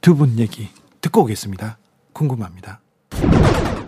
[0.00, 0.68] 두 분 얘기
[1.00, 1.76] 듣고 오겠습니다.
[2.12, 2.80] 궁금합니다.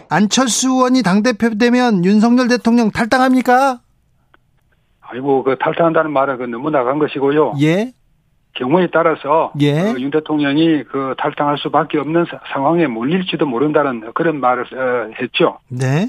[0.09, 3.81] 안철수 의원이 당대표 되면 윤석열 대통령 탈당합니까?
[5.13, 7.55] 아이고, 그 탈당한다는 말은 그 너무 나간 것이고요.
[7.61, 7.93] 예.
[8.55, 9.93] 경우에 따라서 예.
[9.93, 15.59] 그 윤 대통령이 그 탈당할 수밖에 없는 사, 상황에 몰릴지도 모른다는 그런 말을 어, 했죠.
[15.69, 16.09] 네.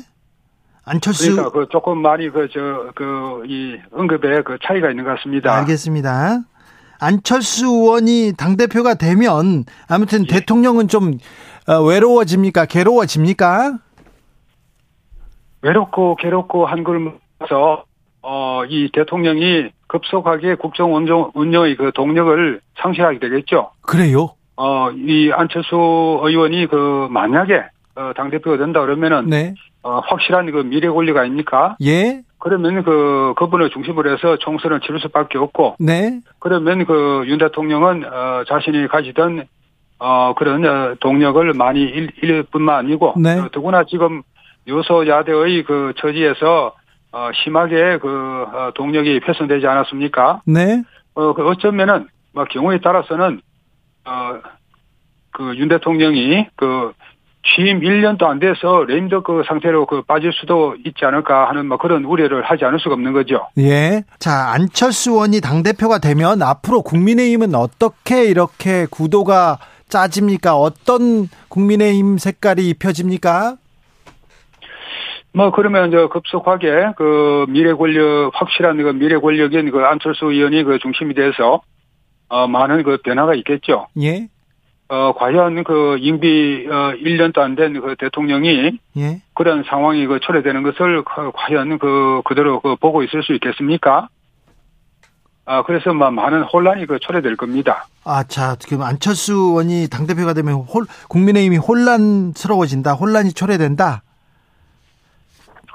[0.86, 5.56] 안철수 그러니까 그 조금 많이 그 저 그 이 언급에 그 차이가 있는 것 같습니다.
[5.60, 6.40] 알겠습니다.
[7.00, 10.34] 안철수 의원이 당 대표가 되면 아무튼 예.
[10.34, 11.18] 대통령은 좀
[11.70, 12.66] 어, 외로워집니까?
[12.66, 13.78] 괴로워집니까?
[15.62, 17.00] 외롭고 괴롭고 한걸
[17.40, 17.86] 모아서
[18.24, 23.72] 어, 이 대통령이 급속하게 국정 운영, 운영의 그 동력을 상실하게 되겠죠.
[23.82, 24.32] 그래요?
[24.56, 25.76] 어, 이 안철수
[26.24, 27.64] 의원이 그 만약에
[27.96, 29.54] 어, 당대표가 된다 그러면은 네.
[29.84, 31.76] 어, 확실한 그 미래 권리가 아닙니까?
[31.84, 32.22] 예.
[32.40, 35.76] 그러면 그 그분을 중심으로 해서 총선을 치를 수밖에 없고.
[35.80, 36.20] 네.
[36.40, 39.46] 그러면 그 윤 대통령은 어, 자신이 가지던
[40.00, 41.82] 어, 그런 어, 동력을 많이
[42.22, 43.14] 잃을 뿐만 아니고.
[43.18, 43.40] 네.
[43.40, 44.24] 어, 더구나 지금
[44.68, 46.74] 요소야대의 그 처지에서
[47.14, 50.42] 어, 심하게 그 어, 동력이 훼손되지 않았습니까?
[50.46, 50.84] 네.
[51.14, 53.40] 어, 그 어쩌면은 뭐 경우에 따라서는
[54.06, 54.40] 어,
[55.32, 56.94] 그 윤 대통령이 그
[57.46, 62.06] 취임 1년도 안 돼서 레임더 그 상태로 그 빠질 수도 있지 않을까 하는 뭐 그런
[62.06, 63.48] 우려를 하지 않을 수가 없는 거죠.
[63.58, 64.04] 예.
[64.18, 69.58] 자, 안철수 의원이 당대표가 되면 앞으로 국민의힘은 어떻게 이렇게 구도가
[69.90, 70.56] 짜집니까?
[70.58, 73.58] 어떤 국민의힘 색깔이 입혀집니까?
[75.34, 80.78] 뭐 그러면 저 급속하게 그 미래 권력 확실한 그 미래 권력인 그 안철수 의원이 그
[80.80, 81.62] 중심이 돼서
[82.30, 83.88] 어 많은 그 변화가 있겠죠.
[84.02, 84.28] 예.
[84.90, 89.22] 어 과연 그 임기 어 1년도 안 된 그 대통령이 예.
[89.34, 94.10] 그런 상황이 그 초래되는 것을 과연 그 그대로 그 보고 있을 수 있겠습니까?
[95.46, 97.88] 아 그래서 뭐 많은 혼란이 그 초래될 겁니다.
[98.06, 104.03] 아, 자, 지금 안철수 의원이 당 대표가 되면 홀, 국민의힘이 혼란스러워진다, 혼란이 초래된다.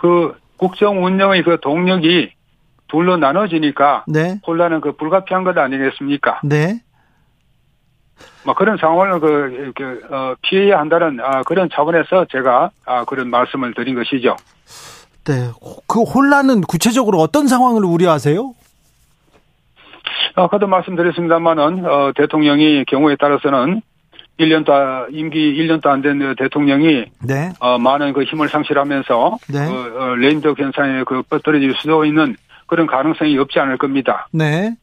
[0.01, 2.33] 그 국정 운영의 그 동력이
[2.89, 4.41] 둘로 나눠지니까 네.
[4.47, 6.41] 혼란은 그 불가피한 것 아니겠습니까?
[6.43, 6.81] 네.
[8.45, 13.75] 뭐 그런 상황을 그, 그 어, 피해야 한다는 아, 그런 차원에서 제가 아, 그런 말씀을
[13.75, 14.37] 드린 것이죠.
[15.25, 15.51] 네.
[15.87, 18.55] 그 혼란은 구체적으로 어떤 상황을 우려하세요?
[20.35, 23.83] 아까도 말씀드렸습니다만은 어, 대통령이 경우에 따라서는
[24.38, 27.51] 1년도 임기 1년도 안 된 대통령이 네.
[27.61, 29.66] 어, 많은 그 힘을 상실하면서 네.
[29.66, 34.29] 어, 어, 레임덕 현상에 그 빠질 수도 있는 그런 가능성이 없지 않을 겁니다.
[34.33, 34.74] 네.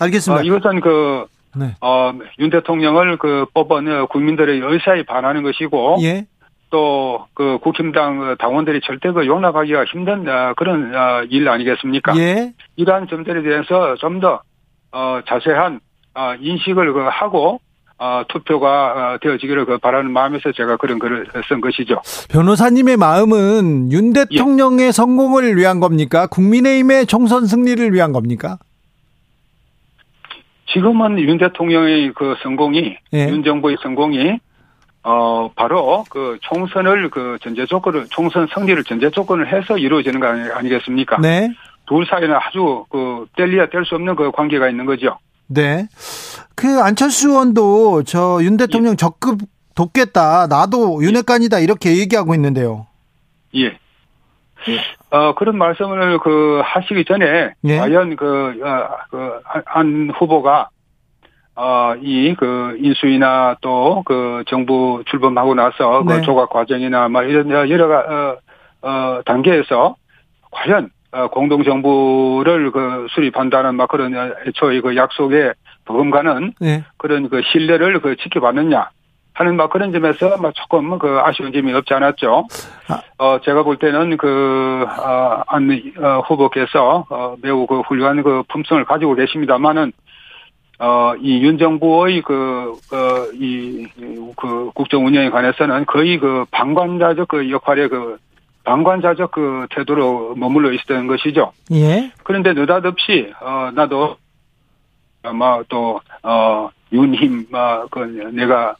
[0.00, 0.42] 알겠습니다.
[0.42, 1.74] 어, 이것은 그 네.
[1.80, 6.26] 어, 윤 대통령을 그 뽑은 국민들의 의사에 반하는 것이고 예.
[6.70, 12.16] 또그 국힘당 당원들이 절대 그 용납하기가 힘든 어, 그런 어, 일 아니겠습니까?
[12.16, 12.52] 예.
[12.76, 14.40] 이러한 점들에 대해서 좀더
[14.92, 15.80] 어, 자세한
[16.14, 17.60] 어, 인식을 그 하고
[18.02, 22.00] 어, 투표가 어, 되어지기를 그 바라는 마음에서 제가 그런 글을 쓴 것이죠.
[22.30, 24.92] 변호사님의 마음은 윤 대통령의 예.
[24.92, 26.26] 성공을 위한 겁니까?
[26.26, 28.58] 국민의힘의 총선 승리를 위한 겁니까?
[30.72, 33.28] 지금은 윤 대통령의 그 성공이 예.
[33.28, 34.40] 윤 정부의 성공이
[35.04, 40.68] 어 바로 그 총선을 그 전제 조건을 총선 승리를 전제 조건을 해서 이루어지는 거 아니,
[40.68, 41.50] 겠습니까 네.
[41.86, 45.18] 둘 사이는 아주 그 뗄리야 뗄 수 없는 그 관계가 있는 거죠.
[45.54, 45.88] 네.
[46.54, 48.96] 그 안철수 의원도 저 윤 대통령 예.
[48.96, 49.38] 적극
[49.74, 50.46] 돕겠다.
[50.48, 52.86] 나도 윤핵관이다 이렇게 얘기하고 있는데요.
[53.56, 53.78] 예.
[55.10, 57.78] 어, 그런 말씀을 그 하시기 전에 예.
[57.78, 60.68] 과연 그, 어, 그, 한 후보가
[61.54, 66.22] 어, 이, 그, 인수위나 또, 그, 정부 출범하고 나서, 그 네.
[66.22, 69.94] 조각 과정이나, 막, 이런, 여러, 가, 어, 어, 단계에서,
[70.50, 70.88] 과연, 어,
[71.30, 74.14] 공동 정부를 그 수립한다는 막 그런
[74.46, 75.52] 애초의 그 약속에
[75.84, 76.84] 버금가는 네.
[76.96, 78.90] 그런 그 신뢰를 그 지켜봤느냐.
[79.34, 82.46] 하는 막 그런 점에서 막 조금 그 아쉬운 점이 없지 않았죠.
[83.18, 89.92] 어 제가 볼 때는 그안 어, 후보께서 어 매우 그 훌륭한 그 품성을 가지고 계십니다만은
[90.78, 92.80] 어이 윤 정부의 그어이그
[94.74, 98.18] 국정 운영에 관해서는 거의 그 방관자적 그 역할의 그
[98.64, 101.52] 방관자적 그 태도로 머물러 있었던 것이죠.
[101.72, 102.12] 예.
[102.22, 104.16] 그런데 느닷없이 어 나도
[105.22, 108.00] 아마 또, 어, 윤힘, 아, 그,
[108.32, 108.76] 내가,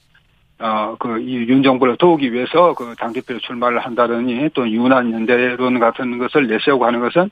[0.58, 6.46] 어, 그, 이 윤정부를 도우기 위해서 그 당대표 출마를 한다더니 또 유난 연대론 같은 것을
[6.48, 7.30] 내세우고 하는 것은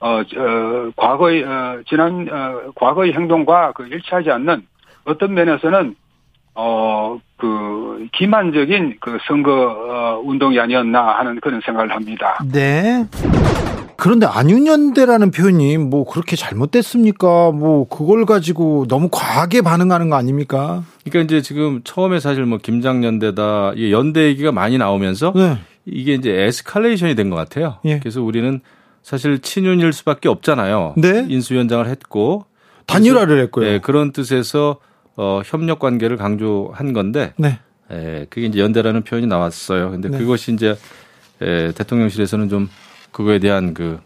[0.00, 4.66] 어, 어, 과거의, 어, 지난, 어, 과거의 행동과 그 일치하지 않는
[5.04, 5.96] 어떤 면에서는
[6.54, 12.38] 어, 그, 기만적인 그 선거, 어, 운동이 아니었나 하는 그런 생각을 합니다.
[12.52, 13.06] 네.
[13.96, 17.52] 그런데 안윤연대라는 표현이 뭐 그렇게 잘못됐습니까?
[17.52, 20.82] 뭐 그걸 가지고 너무 과하게 반응하는 거 아닙니까?
[21.04, 25.58] 그러니까 이제 지금 처음에 사실 뭐 김장연대다 이 연대 얘기가 많이 나오면서 네.
[25.86, 27.78] 이게 이제 에스컬레이션이 된 것 같아요.
[27.84, 27.98] 예.
[27.98, 28.60] 그래서 우리는
[29.02, 30.94] 사실 친윤일 수밖에 없잖아요.
[30.96, 31.24] 네.
[31.28, 32.46] 인수위원장을 했고
[32.86, 33.66] 단일화를 했고요.
[33.66, 34.78] 네, 그런 뜻에서
[35.16, 37.58] 어, 협력 관계를 강조한 건데 네.
[37.90, 39.90] 에, 그게 이제 연대라는 표현이 나왔어요.
[39.90, 40.18] 근데 네.
[40.18, 40.76] 그것이 이제
[41.40, 42.68] 에, 대통령실에서는 좀
[43.12, 44.00] 그거에 대한 그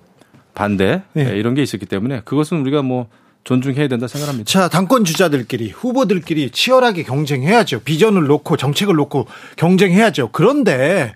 [0.55, 1.33] 반대 네.
[1.33, 3.09] 에, 이런 게 있었기 때문에 그것은 우리가 뭐
[3.45, 4.51] 존중해야 된다 생각합니다.
[4.51, 7.81] 자, 당권 주자들끼리 후보들끼리 치열하게 경쟁해야죠.
[7.81, 10.31] 비전을 놓고 정책을 놓고 경쟁해야죠.
[10.33, 11.15] 그런데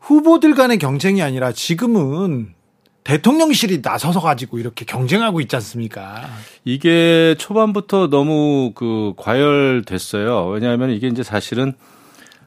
[0.00, 2.54] 후보들 간의 경쟁이 아니라 지금은
[3.08, 6.28] 대통령실이 나서서 가지고 이렇게 경쟁하고 있지 않습니까?
[6.66, 10.48] 이게 초반부터 너무 그 과열됐어요.
[10.48, 11.72] 왜냐하면 이게 이제 사실은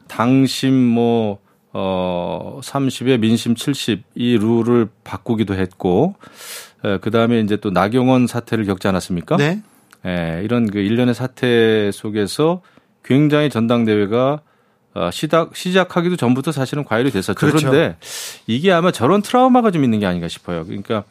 [0.08, 1.40] 당심 뭐,
[1.74, 6.14] 어, 30에 민심 70 이 룰을 바꾸기도 했고,
[7.02, 9.38] 그 다음에 이제 또 나경원 사태를 겪지 않았습니까?
[9.38, 9.64] 네.
[10.06, 12.62] 예, 이런 그 일련의 사태 속에서
[13.04, 14.42] 굉장히 전당대회가 어,
[15.12, 17.34] 시작, 시작하기도 전부터 사실은 과열이 됐었죠.
[17.40, 17.70] 그렇죠.
[17.70, 17.98] 그런데
[18.48, 20.66] 이게 아마 저런 트라우마가 좀 있는 게 아닌가 싶어요.
[20.66, 21.04] 그러니까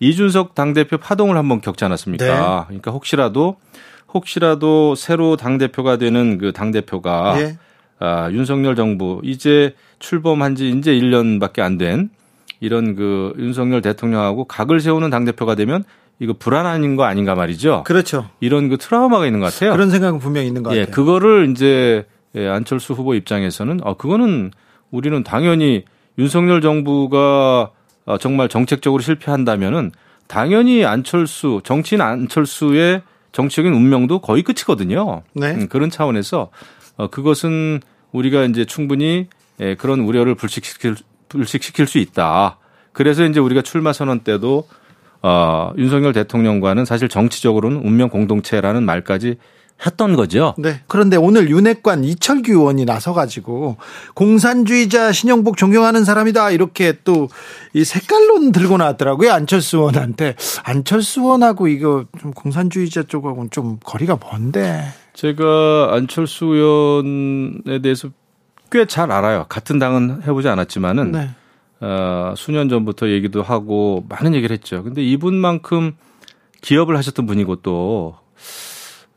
[0.00, 2.24] 이준석 당대표 파동을 한번 겪지 않았습니까?
[2.24, 2.64] 네.
[2.66, 3.56] 그러니까 혹시라도
[4.12, 7.58] 혹시라도 새로 당대표가 되는 그 당대표가 네.
[7.98, 12.10] 아, 윤석열 정부 이제 출범한 지 이제 1년밖에 안 된
[12.62, 15.84] 이런 그 윤석열 대통령하고 각을 세우는 당대표가 되면
[16.20, 17.82] 이거 불안한 거 아닌가 말이죠.
[17.84, 18.28] 그렇죠.
[18.38, 19.72] 이런 그 트라우마가 있는 것 같아요.
[19.72, 20.82] 그런 생각은 분명히 있는 것 같아요.
[20.82, 24.50] 예, 그거를 이제 예, 안철수 후보 입장에서는 아 그거는
[24.90, 25.84] 우리는 당연히
[26.18, 27.70] 윤석열 정부가
[28.04, 29.92] 어, 정말 정책적으로 실패한다면은
[30.26, 35.22] 당연히 안철수 정치인 안철수의 정치적인 운명도 거의 끝이거든요.
[35.34, 35.52] 네.
[35.52, 36.50] 음, 그런 차원에서
[36.96, 37.80] 어, 그것은
[38.12, 39.28] 우리가 이제 충분히
[39.60, 40.96] 예, 그런 우려를 불식시킬
[41.28, 42.58] 불식시킬 수 있다.
[42.92, 44.68] 그래서 이제 우리가 출마 선언 때도
[45.22, 49.36] 어, 윤석열 대통령과는 사실 정치적으로는 운명 공동체라는 말까지
[49.84, 50.54] 했던 거죠.
[50.58, 50.80] 네.
[50.86, 53.76] 그런데 오늘 윤핵관 이철규 의원이 나서가지고
[54.14, 57.28] 공산주의자 신영복 존경하는 사람이다 이렇게 또
[57.74, 64.84] 이 색깔론 들고 나왔더라고요 안철수 의원한테 안철수 의원하고 이거 좀 공산주의자 쪽하고는 좀 거리가 먼데.
[65.14, 68.10] 제가 안철수 의원에 대해서
[68.70, 69.46] 꽤 잘 알아요.
[69.48, 71.30] 같은 당은 해보지 않았지만은 네.
[71.80, 74.82] 어, 수년 전부터 얘기도 하고 많은 얘기를 했죠.
[74.82, 75.96] 근데 이분만큼
[76.60, 78.16] 기업을 하셨던 분이고 또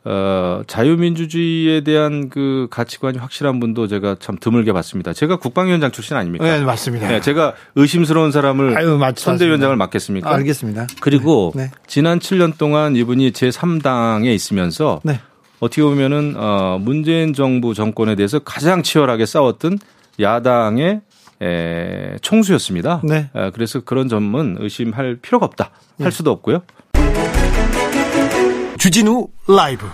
[0.08, 5.12] 어, 자유민주주의에 대한 그 가치관이 확실한 분도 제가 참 드물게 봤습니다.
[5.12, 6.44] 제가 국방위원장 출신 아닙니까?
[6.44, 7.08] 네, 맞습니다.
[7.08, 10.30] 네, 제가 의심스러운 사람을 아유, 선대위원장을 맡겠습니까?
[10.30, 10.86] 아, 알겠습니다.
[11.00, 11.72] 그리고 네.
[11.88, 15.20] 지난 7년 동안 이분이 제3당에 있으면서 네.
[15.58, 19.80] 어떻게 보면은 어, 문재인 정부 정권에 대해서 가장 치열하게 싸웠던
[20.20, 21.00] 야당의
[21.42, 23.02] 에, 총수였습니다.
[23.02, 23.28] 네.
[23.34, 25.70] 에, 그래서 그런 점은 의심할 필요가 없다.
[25.98, 26.10] 할 네.
[26.10, 26.62] 수도 없고요.
[28.78, 29.86] 주진우 라이브.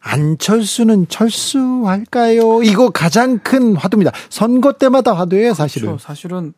[0.00, 2.62] 안철수는 철수할까요?
[2.62, 4.12] 이거 가장 큰 화두입니다.
[4.30, 5.88] 선거 때마다 화두예요, 사실은.
[5.88, 6.02] 그렇죠.
[6.02, 6.54] 사실은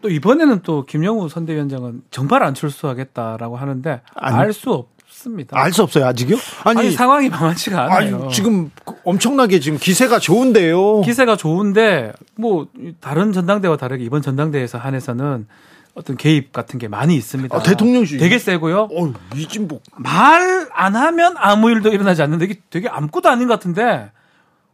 [0.00, 4.70] 또 이번에는 또 김영우 선대위원장은 정말 안철수하겠다라고 하는데 알 수
[5.08, 5.58] 없습니다.
[5.58, 6.36] 알 수 없어요, 아직요?
[6.62, 8.22] 아니, 아니 상황이 만만치가 않아요.
[8.24, 8.70] 아니, 지금
[9.04, 11.00] 엄청나게 지금 기세가 좋은데요.
[11.00, 12.68] 기세가 좋은데 뭐
[13.00, 15.48] 다른 전당대와 다르게 이번 전당대에서 한해서는
[15.94, 17.56] 어떤 개입 같은 게 많이 있습니다.
[17.56, 18.88] 아, 대통령실 되게 세고요.
[18.92, 24.12] 어, 이진복 말 안 하면 아무 일도 일어나지 않는데 이게 되게 아무것도 아닌 것 같은데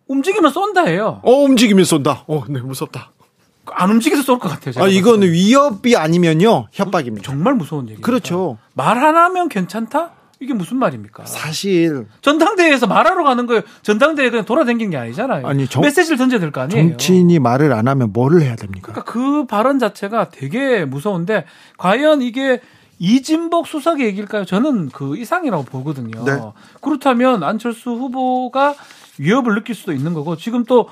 [0.07, 1.21] 움직이면 쏜다해요.
[1.23, 2.25] 어, 움직이면 쏜다.
[2.27, 3.13] 어, 네, 무섭다.
[3.67, 4.85] 안 움직여서 쏠 것 같아요.
[4.85, 7.25] 아, 이거는 위협이 아니면요 협박입니다.
[7.25, 8.03] 정말 무서운 얘기죠.
[8.03, 8.59] 그렇죠.
[8.75, 10.11] 말안 하면 괜찮다?
[10.41, 11.25] 이게 무슨 말입니까?
[11.27, 13.63] 사실 전당대회에서 말하러 가는 거예요.
[13.83, 15.47] 전당대회 그냥 돌아다닌 게 아니잖아요.
[15.47, 16.89] 아니 정, 메시지를 던져야 될 거 아니에요.
[16.91, 18.93] 정치인이 말을 안 하면 뭐를 해야 됩니까?
[18.93, 21.45] 그러니까 그 발언 자체가 되게 무서운데
[21.79, 22.61] 과연 이게
[22.99, 24.45] 이진복 수석의 얘기일까요?
[24.45, 26.25] 저는 그 이상이라고 보거든요.
[26.25, 26.41] 네.
[26.81, 28.75] 그렇다면 안철수 후보가
[29.19, 30.89] 위협을 느낄 수도 있는 거고 지금 또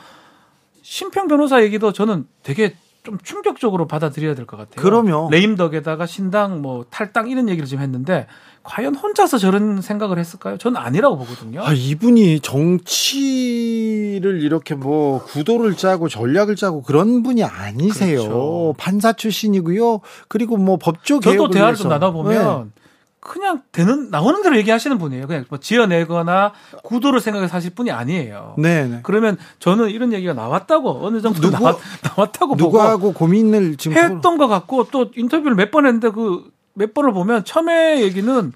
[0.82, 2.74] 심평 변호사 얘기도 저는 되게
[3.04, 4.82] 좀 충격적으로 받아들여야 될 것 같아요.
[4.82, 5.28] 그럼요.
[5.30, 8.26] 레임덕에다가 신당 뭐 탈당 이런 얘기를 지금 했는데
[8.64, 10.56] 과연 혼자서 저런 생각을 했을까요?
[10.56, 11.62] 저는 아니라고 보거든요.
[11.64, 18.20] 아, 이분이 정치를 이렇게 뭐 구도를 짜고 전략을 짜고 그런 분이 아니세요.
[18.20, 18.74] 그렇죠.
[18.78, 20.00] 판사 출신이고요.
[20.28, 22.82] 그리고 뭐 법조 개혁을 저도 대화를 좀 나눠 보면 네.
[23.20, 25.28] 그냥 되는 나오는 대로 얘기하시는 분이에요.
[25.28, 28.56] 그냥 뭐 지어내거나 구도를 생각해서 하실 분이 아니에요.
[28.58, 29.00] 네, 네.
[29.04, 34.38] 그러면 저는 이런 얘기가 나왔다고 어느 정도 누구, 나왔, 나왔다고 누구하고 보고 고민을 지금 했던
[34.38, 38.52] 것 같고 또 인터뷰를 몇 번 했는데 그 몇 번을 보면 처음에 얘기는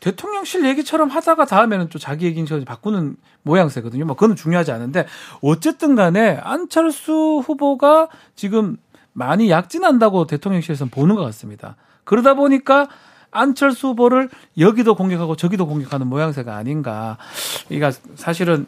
[0.00, 4.04] 대통령실 얘기처럼 하다가 다음에는 또 자기 얘기인 바꾸는 모양새거든요.
[4.04, 5.06] 뭐 그건 중요하지 않은데
[5.40, 8.76] 어쨌든 간에 안철수 후보가 지금
[9.12, 11.76] 많이 약진한다고 대통령실에서는 보는 것 같습니다.
[12.04, 12.88] 그러다 보니까
[13.30, 17.16] 안철수 후보를 여기도 공격하고 저기도 공격하는 모양새가 아닌가.
[17.70, 18.66] 이가 사실은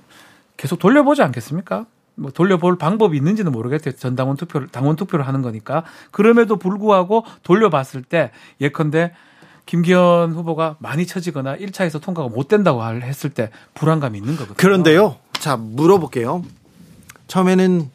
[0.57, 1.87] 계속 돌려보지 않겠습니까?
[2.16, 3.94] 뭐 돌려볼 방법이 있는지는 모르겠대요.
[3.94, 5.85] 전당원 투표를 당원 투표를 하는 거니까.
[6.11, 9.12] 그럼에도 불구하고 돌려봤을 때 예컨대
[9.66, 14.57] 김기현 후보가 많이 처지거나 1차에서 통과가 못 된다고 했을 때 불안감이 있는 거거든요.
[14.57, 15.16] 그런데요.
[15.33, 16.42] 자, 물어볼게요.
[17.26, 17.90] 처음에는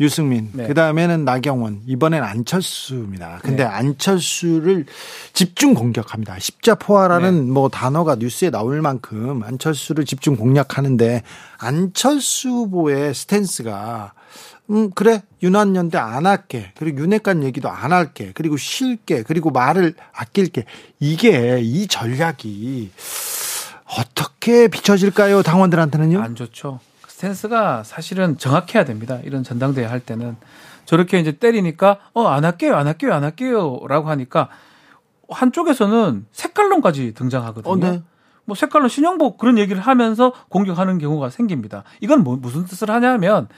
[0.00, 0.66] 유승민, 네.
[0.66, 3.38] 그 다음에는 나경원, 이번엔 안철수입니다.
[3.42, 3.68] 근데 네.
[3.68, 4.86] 안철수를
[5.32, 6.38] 집중 공격합니다.
[6.38, 7.52] 십자포화라는 네.
[7.52, 11.22] 뭐 단어가 뉴스에 나올 만큼 안철수를 집중 공략하는데
[11.58, 14.12] 안철수 후보의 스탠스가
[14.70, 15.22] 음, 그래.
[15.42, 16.72] 유난연대 안 할게.
[16.76, 18.32] 그리고 윤핵관 얘기도 안 할게.
[18.34, 19.24] 그리고 쉴게.
[19.24, 20.64] 그리고 말을 아낄게.
[21.00, 22.90] 이게 이 전략이
[23.98, 25.42] 어떻게 비춰질까요?
[25.42, 26.20] 당원들한테는요?
[26.20, 26.80] 안 좋죠.
[27.14, 29.20] 스탠스가 사실은 정확해야 됩니다.
[29.22, 30.36] 이런 전당대회 할 때는
[30.84, 34.48] 저렇게 이제 때리니까 어 안 할게요, 안 할게요, 안 할게요라고 하니까
[35.30, 37.72] 한쪽에서는 색깔론까지 등장하거든요.
[37.72, 38.02] 어, 네.
[38.44, 41.84] 뭐 색깔론 신영복 그런 얘기를 하면서 공격하는 경우가 생깁니다.
[42.00, 43.48] 이건 뭐 무슨 뜻을 하냐면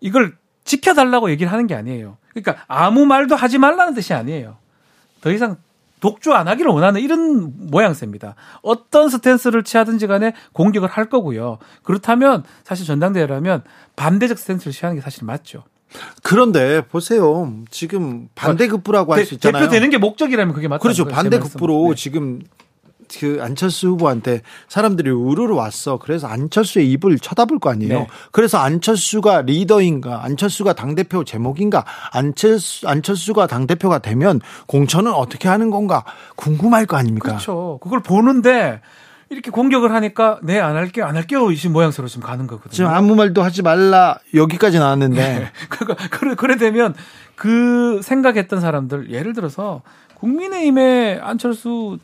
[0.00, 2.18] 이걸 지켜달라고 얘기를 하는 게 아니에요.
[2.32, 4.56] 그러니까 아무 말도 하지 말라는 뜻이 아니에요.
[5.20, 5.56] 더 이상
[6.00, 8.34] 독주 안 하기를 원하는 이런 모양새입니다.
[8.62, 11.58] 어떤 스탠스를 취하든지 간에 공격을 할 거고요.
[11.82, 13.62] 그렇다면 사실 전당대회라면
[13.96, 15.64] 반대적 스탠스를 취하는 게 사실 맞죠.
[16.22, 17.52] 그런데 보세요.
[17.70, 19.62] 지금 반대급부라고 할 수 있잖아요.
[19.64, 20.80] 대표되는 게 목적이라면 그게 맞죠.
[20.82, 21.04] 그렇죠.
[21.06, 21.94] 반대급부로 네.
[21.96, 22.40] 지금
[23.18, 25.98] 그 안철수 후보한테 사람들이 우르르 왔어.
[25.98, 28.00] 그래서 안철수의 입을 쳐다볼 거 아니에요.
[28.00, 28.06] 네.
[28.30, 36.04] 그래서 안철수가 리더인가, 안철수가 당대표 재목인가, 안철수, 안철수가 당대표가 되면 공천은 어떻게 하는 건가
[36.36, 37.28] 궁금할 거 아닙니까?
[37.28, 37.78] 그렇죠.
[37.82, 38.80] 그걸 보는데
[39.28, 41.50] 이렇게 공격을 하니까 네, 안 할게요, 안 할게요.
[41.52, 42.72] 이신 모양새로 지금 가는 거거든요.
[42.72, 45.20] 지금 아무 말도 하지 말라 여기까지 나왔는데.
[45.20, 45.50] 네.
[46.10, 46.94] 그래, 그래 되면
[47.36, 49.82] 그 생각했던 사람들 예를 들어서
[50.14, 51.98] 국민의힘의 안철수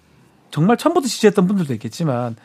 [0.51, 2.37] 정말 처음부터 지지했던 분들도 있겠지만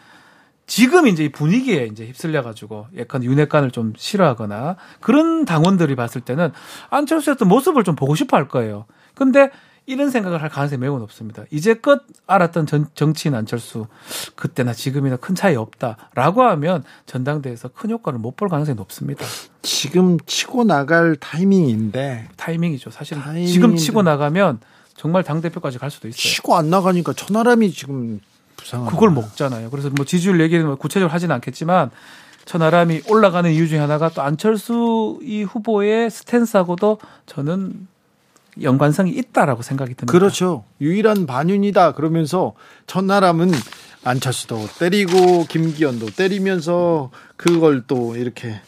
[0.68, 6.52] 지금 이제 이 분위기에 이제 휩쓸려 가지고 약간 윤핵관을 좀 싫어하거나 그런 당원들이 봤을 때는
[6.90, 8.86] 안철수의 어떤 모습을 좀 보고 싶어 할 거예요.
[9.16, 9.50] 근데
[9.88, 11.44] 이런 생각을 할 가능성이 매우 높습니다.
[11.50, 13.88] 이제껏 알았던 전, 정치인 안철수
[14.36, 19.26] 그때나 지금이나 큰 차이 없다라고 하면 전당대회에서 큰 효과를 못 볼 가능성이 높습니다.
[19.64, 22.92] 지금 치고 나갈 타이밍인데 타이밍이죠.
[22.92, 24.60] 사실 지금 치고 나가면
[24.96, 26.20] 정말 당 대표까지 갈 수도 있어요.
[26.20, 28.20] 치고 안 나가니까 천하람이 지금
[28.56, 29.70] 부상한 그걸 먹잖아요.
[29.70, 31.92] 그래서 뭐 지지율 얘기는 뭐 구체적으로 하지는 않겠지만
[32.46, 37.88] 천하람이 올라가는 이유 중에 하나가 또 안철수 이 후보의 스탠스하고도 저는
[38.62, 40.12] 연관성이 있다라고 생각이 듭니다.
[40.12, 40.66] 그렇죠.
[40.82, 42.54] 유일한 반윤이다 그러면서
[42.88, 43.52] 천하람은
[44.04, 48.60] 안철수도 때리고 김기현도 때리면서 그걸 또 이렇게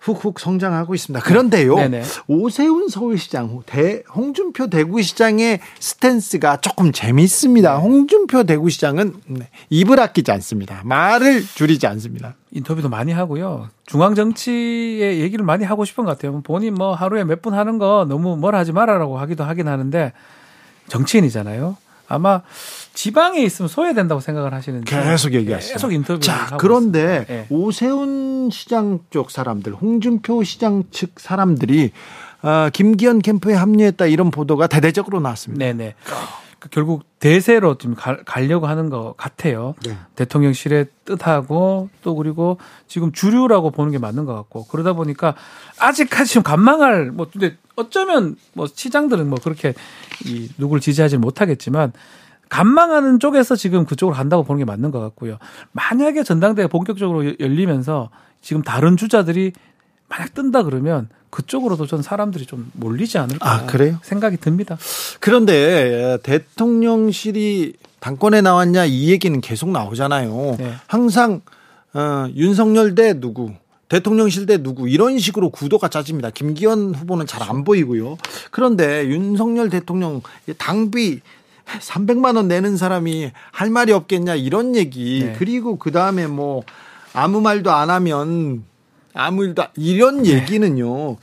[0.00, 1.22] 훅훅 성장하고 있습니다.
[1.24, 2.02] 그런데요, 네네.
[2.26, 7.74] 오세훈 서울시장, 대, 홍준표 대구시장의 스탠스가 조금 재미있습니다.
[7.76, 7.80] 네.
[7.82, 10.80] 홍준표 대구시장은 네, 입을 아끼지 않습니다.
[10.84, 12.34] 말을 줄이지 않습니다.
[12.52, 13.68] 인터뷰도 많이 하고요.
[13.84, 16.40] 중앙 정치의 얘기를 많이 하고 싶은 것 같아요.
[16.42, 20.12] 본인 뭐 하루에 몇 분 하는 거 너무 뭘 하지 말아라고 하기도 하긴 하는데
[20.88, 21.76] 정치인이잖아요.
[22.08, 22.42] 아마
[22.94, 25.74] 지방에 있으면 소외된다고 생각을 하시는데 계속 얘기하시죠.
[25.74, 26.20] 계속 인터뷰.
[26.20, 27.46] 자, 그런데 네.
[27.48, 31.92] 오세훈 시장 쪽 사람들, 홍준표 시장 측 사람들이
[32.42, 35.64] 어, 김기현 캠프에 합류했다 이런 보도가 대대적으로 나왔습니다.
[35.64, 35.94] 네네.
[36.58, 39.74] 그 결국 대세로 좀 가, 가려고 하는 것 같아요.
[39.84, 39.96] 네.
[40.14, 45.34] 대통령실의 뜻하고 또 그리고 지금 주류라고 보는 게 맞는 것 같고 그러다 보니까
[45.78, 49.72] 아직까지 좀 간망할 뭐 근데 어쩌면 뭐 시장들은 뭐 그렇게
[50.26, 51.92] 이 누구를 지지하지 못하겠지만
[52.50, 55.38] 간망하는 쪽에서 지금 그쪽으로 간다고 보는 게 맞는 것 같고요.
[55.72, 58.10] 만약에 전당대회 본격적으로 열리면서
[58.42, 59.52] 지금 다른 주자들이
[60.08, 63.98] 만약 뜬다 그러면 그쪽으로도 전 사람들이 좀 몰리지 않을까 아, 그래요?
[64.02, 64.76] 생각이 듭니다.
[65.20, 70.56] 그런데 대통령실이 당권에 나왔냐 이 얘기는 계속 나오잖아요.
[70.58, 70.74] 네.
[70.88, 71.42] 항상
[71.92, 73.52] 어, 윤석열 대 누구,
[73.88, 76.30] 대통령실 대 누구 이런 식으로 구도가 짜집니다.
[76.30, 78.16] 김기현 후보는 잘 안 보이고요.
[78.50, 80.22] 그런데 윤석열 대통령
[80.58, 81.20] 당비
[81.80, 85.22] 300만 원 내는 사람이 할 말이 없겠냐 이런 얘기.
[85.24, 85.34] 네.
[85.38, 86.62] 그리고 그 다음에 뭐
[87.12, 88.64] 아무 말도 안 하면
[89.12, 90.34] 아무 일도 이런 네.
[90.34, 91.16] 얘기는요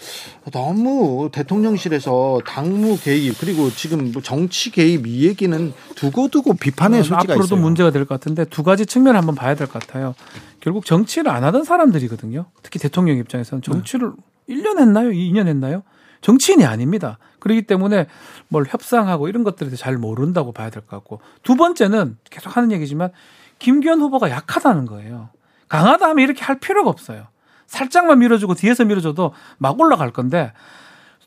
[0.51, 7.19] 너무 대통령실에서 당무 개입 그리고 지금 뭐 정치 개입 이 얘기는 두고두고 비판의 어, 소지가
[7.19, 7.59] 앞으로도 있어요.
[7.61, 10.15] 문제가 될 것 같은데 두 가지 측면을 한번 봐야 될 것 같아요.
[10.59, 12.45] 결국 정치를 안 하던 사람들이거든요.
[12.61, 14.11] 특히 대통령 입장에서는 정치를
[14.47, 14.55] 네.
[14.55, 15.09] 1년 했나요?
[15.09, 15.83] 2년 했나요?
[16.21, 17.17] 정치인이 아닙니다.
[17.39, 18.07] 그렇기 때문에
[18.49, 22.71] 뭘 협상하고 이런 것들에 대해서 잘 모른다고 봐야 될 것 같고 두 번째는 계속 하는
[22.71, 23.11] 얘기지만
[23.59, 25.29] 김기현 후보가 약하다는 거예요.
[25.69, 27.27] 강하다 하면 이렇게 할 필요가 없어요.
[27.67, 30.53] 살짝만 밀어주고 뒤에서 밀어줘도 막 올라갈 건데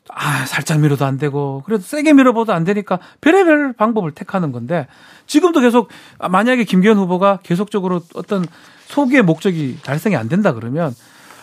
[0.09, 4.87] 아 살짝 밀어도 안 되고 그래도 세게 밀어봐도 안 되니까 별의별 방법을 택하는 건데
[5.27, 5.89] 지금도 계속
[6.19, 8.45] 만약에 김기현 후보가 계속적으로 어떤
[8.87, 10.93] 소기의 목적이 달성이 안 된다 그러면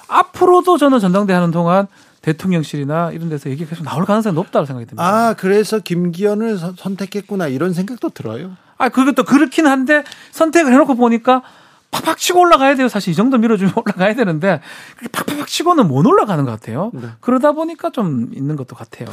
[0.09, 1.87] 앞으로도 저는 전당대 하는 동안
[2.23, 5.05] 대통령실이나 이런 데서 얘기가 계속 나올 가능성이 높다고 생각이 듭니다.
[5.05, 8.57] 아, 그래서 김기현을 선 택했구나 이런 생각도 들어요.
[8.77, 11.43] 아, 그것도 그렇긴 한데 선택을 해놓고 보니까
[11.91, 12.89] 팍팍 치고 올라가야 돼요.
[12.89, 14.61] 사실 이 정도 밀어주면 올라가야 되는데
[15.13, 16.91] 팍팍 치고는 못 올라가는 것 같아요.
[16.95, 17.09] 네.
[17.21, 19.09] 그러다 보니까 좀 있는 것도 같아요.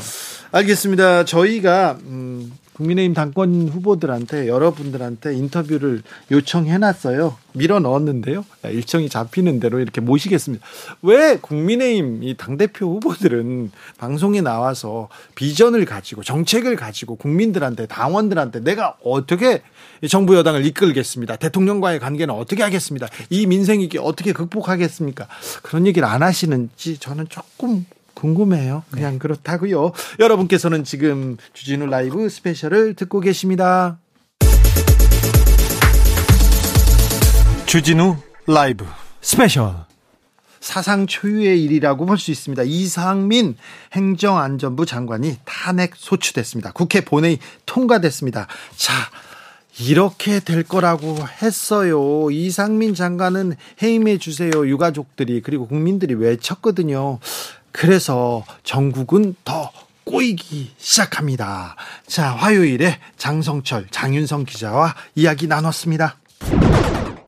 [0.51, 1.25] 알겠습니다.
[1.25, 7.37] 저희가 음, 국민의힘 당권 후보들한테 여러분들한테 인터뷰를 요청해놨어요.
[7.53, 8.43] 밀어 넣었는데요.
[8.65, 10.65] 일정이 잡히는 대로 이렇게 모시겠습니다.
[11.01, 19.61] 왜 국민의힘 이 당대표 후보들은 방송에 나와서 비전을 가지고 정책을 가지고 국민들한테 당원들한테 내가 어떻게
[20.09, 21.37] 정부 여당을 이끌겠습니다.
[21.37, 23.07] 대통령과의 관계는 어떻게 하겠습니다.
[23.29, 25.27] 이 민생 위기 어떻게 극복하겠습니까?
[25.61, 27.85] 그런 얘기를 안 하시는지 저는 조금
[28.15, 28.83] 궁금해요.
[28.89, 29.19] 그냥 네.
[29.19, 29.91] 그렇다고요.
[30.19, 33.99] 여러분께서는 지금 주진우 라이브 스페셜을 듣고 계십니다.
[37.65, 38.15] 주진우
[38.47, 38.85] 라이브
[39.21, 39.73] 스페셜
[40.59, 42.63] 사상 초유의 일이라고 볼 수 있습니다.
[42.63, 43.55] 이상민
[43.93, 46.71] 행정안전부 장관이 탄핵 소추됐습니다.
[46.71, 47.37] 국회 본회의
[47.67, 48.47] 통과됐습니다.
[48.75, 48.93] 자,
[49.79, 52.31] 이렇게 될 거라고 했어요.
[52.31, 54.51] 이상민 장관은 해임해 주세요.
[54.67, 57.19] 유가족들이 그리고 국민들이 외쳤거든요.
[57.77, 59.69] 그래서 전국은 더
[60.05, 61.75] 꼬이기 시작합니다.
[62.07, 66.15] 자, 화요일에 장성철, 장윤성 기자와 이야기 나눴습니다.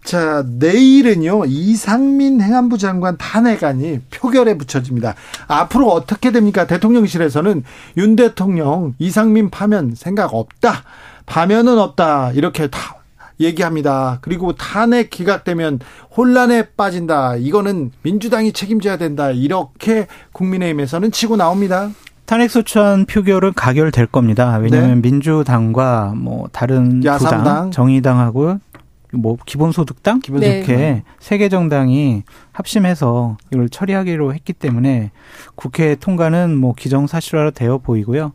[0.05, 5.15] 자, 내일은요, 이상민 행안부 장관 탄핵안이 표결에 붙여집니다.
[5.47, 6.65] 앞으로 어떻게 됩니까?
[6.65, 7.65] 대통령실에서는
[7.97, 10.85] 윤 대통령 이상민 파면 생각 없다.
[11.25, 12.31] 파면은 없다.
[12.31, 12.96] 이렇게 다
[13.39, 14.19] 얘기합니다.
[14.21, 15.79] 그리고 탄핵 기각되면
[16.15, 17.35] 혼란에 빠진다.
[17.35, 19.31] 이거는 민주당이 책임져야 된다.
[19.31, 21.89] 이렇게 국민의힘에서는 치고 나옵니다.
[22.27, 24.57] 탄핵소추안 표결은 가결될 겁니다.
[24.57, 25.09] 왜냐하면 네.
[25.09, 28.59] 민주당과 뭐 다른 야당, 정의당하고
[29.13, 31.03] 뭐 기본소득당 기본 이렇게 네.
[31.19, 35.11] 세개 정당이 합심해서 이걸 처리하기로 했기 때문에
[35.55, 38.33] 국회 통과는 뭐 기정사실화로 되어 보이고요.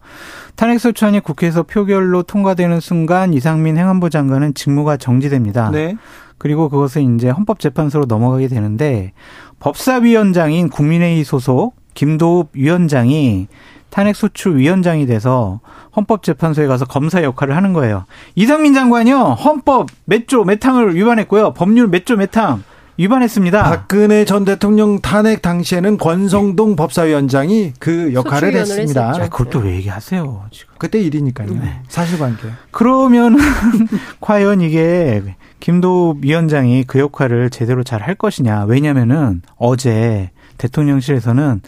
[0.57, 5.71] 탄핵소추안이 국회에서 표결로 통과되는 순간 이상민 행안부 장관은 직무가 정지됩니다.
[5.71, 5.97] 네.
[6.39, 9.13] 그리고 그것은 이제 헌법재판소로 넘어가게 되는데
[9.61, 13.47] 법사위원장인 국민회의 소속 김도읍 위원장이
[13.91, 15.61] 탄핵소추 위원장이 돼서
[15.97, 18.05] 헌법재판소에 가서 검사 역할을 하는 거예요.
[18.35, 21.53] 이상민 장관이요 헌법 몇 조 몇 항을 위반했고요.
[21.55, 22.63] 법률 몇 조 몇 항
[22.99, 23.63] 위반했습니다.
[23.63, 29.09] 박근혜 전 대통령 탄핵 당시에는 권성동 법사위원장이 그 역할을 했습니다.
[29.09, 30.45] 아, 그걸 또 왜 얘기하세요?
[30.51, 30.75] 지금.
[30.79, 31.49] 그때 일이니까요.
[31.55, 31.81] 네.
[31.89, 32.43] 사실관계.
[32.71, 33.39] 그러면
[34.21, 35.23] 과연 이게
[35.61, 38.65] 김도 위원장이 그 역할을 제대로 잘 할 것이냐?
[38.65, 41.63] 왜냐면은 어제 대통령실에서는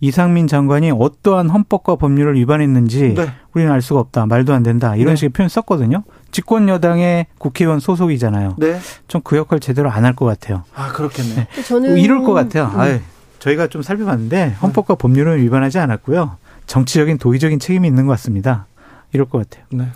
[0.00, 3.26] 이상민 장관이 어떠한 헌법과 법률을 위반했는지 네.
[3.52, 4.26] 우리는 알 수가 없다.
[4.26, 4.94] 말도 안 된다.
[4.94, 5.16] 이런 네.
[5.16, 6.04] 식의 표현 썼거든요.
[6.30, 8.54] 집권 여당의 국회의원 소속이잖아요.
[8.58, 8.78] 네.
[9.08, 10.62] 좀 그 역할 제대로 안 할 것 같아요.
[10.74, 11.34] 아 그렇겠네.
[11.52, 11.62] 네.
[11.62, 12.70] 저는 이럴 것 같아요.
[12.74, 12.80] 음.
[12.80, 12.98] 아유,
[13.40, 16.36] 저희가 좀 살펴봤는데 헌법과 법률은 위반하지 않았고요.
[16.66, 18.66] 정치적인 도의적인 책임이 있는 것 같습니다.
[19.12, 19.64] 이럴 것 같아요.
[19.70, 19.86] 네.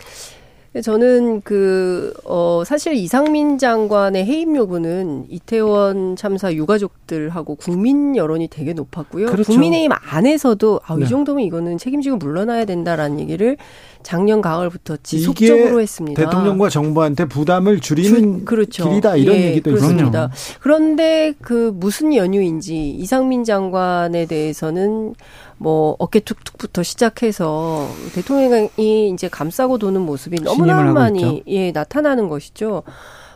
[0.81, 9.27] 저는 그, 어, 사실 이상민 장관의 해임 요구는 이태원 참사 유가족들하고 국민 여론이 되게 높았고요.
[9.27, 9.53] 그렇죠.
[9.53, 11.05] 국민의힘 안에서도 아, 네.
[11.05, 13.59] 이 정도면 이거는 책임지고 물러나야 된다라는 얘기를
[14.03, 16.25] 작년 가을부터 지속적으로 했습니다.
[16.25, 18.89] 대통령과 정부한테 부담을 줄이는 주, 그렇죠.
[18.89, 20.31] 길이다 이런 예, 얘기도 있습니다.
[20.61, 25.15] 그런데 그 무슨 연유인지 이상민 장관에 대해서는
[25.63, 32.83] 뭐 어깨 툭툭부터 시작해서 대통령이 이제 감싸고 도는 모습이 너무나 많이 예 나타나는 것이죠.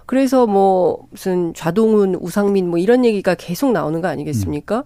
[0.06, 4.84] 그래서 뭐 무슨 좌동훈, 우상민 뭐 이런 얘기가 계속 나오는 거 아니겠습니까?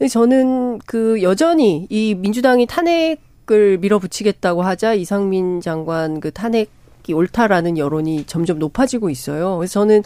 [0.00, 0.08] 음.
[0.08, 6.70] 저는 그 여전히 이 민주당이 탄핵을 밀어붙이겠다고 하자 이상민 장관 그 탄핵
[7.10, 9.56] 탄핵이 옳다라는 여론이 점점 높아지고 있어요.
[9.56, 10.02] 그래서 저는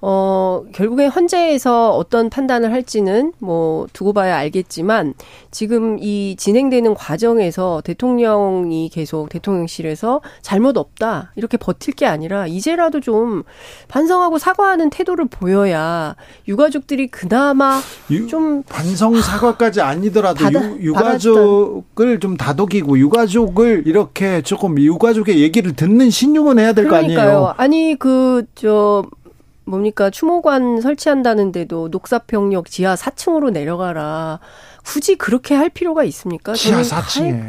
[0.00, 5.14] 어 결국에 헌재에서 어떤 판단을 할지는 뭐 두고 봐야 알겠지만
[5.50, 13.42] 지금 이 진행되는 과정에서 대통령이 계속 대통령실에서 잘못 없다 이렇게 버틸 게 아니라 이제라도 좀
[13.88, 16.16] 반성하고 사과하는 태도를 보여야
[16.48, 17.80] 유가족들이 그나마
[18.10, 25.74] 유, 좀 반성 사과까지 아니더라도 받아, 유, 유가족을 좀 다독이고 유가족을 이렇게 조금 유가족의 얘기를
[25.74, 27.54] 듣는 신용 은 해야 될 거 아니에요.
[27.56, 29.04] 아니 그 저
[29.64, 34.40] 뭡니까 추모관 설치한다는데도 녹사평역 지하 4층으로 내려가라.
[34.84, 36.52] 굳이 그렇게 할 필요가 있습니까?
[36.54, 37.48] 지하 4층에.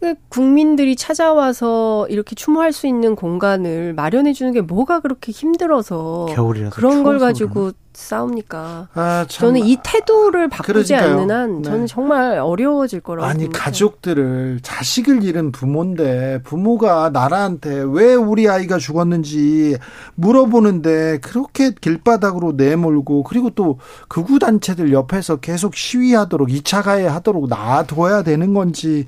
[0.00, 6.26] 그 국민들이 찾아와서 이렇게 추모할 수 있는 공간을 마련해 주는 게 뭐가 그렇게 힘들어서
[6.70, 8.88] 그런 걸 가지고 싸웁니까?
[8.94, 11.20] 아, 저는 이 태도를 바꾸지 그러니까요.
[11.22, 11.86] 않는 한 저는 네.
[11.86, 13.64] 정말 어려워질 거라고 아니 봅니다.
[13.64, 19.76] 가족들을 자식을 잃은 부모인데 부모가 나라한테 왜 우리 아이가 죽었는지
[20.14, 23.78] 물어보는데 그렇게 길바닥으로 내몰고 그리고 또
[24.08, 29.06] 극우 단체들 옆에서 계속 시위하도록 2차 가해 하도록 놔둬야 되는 건지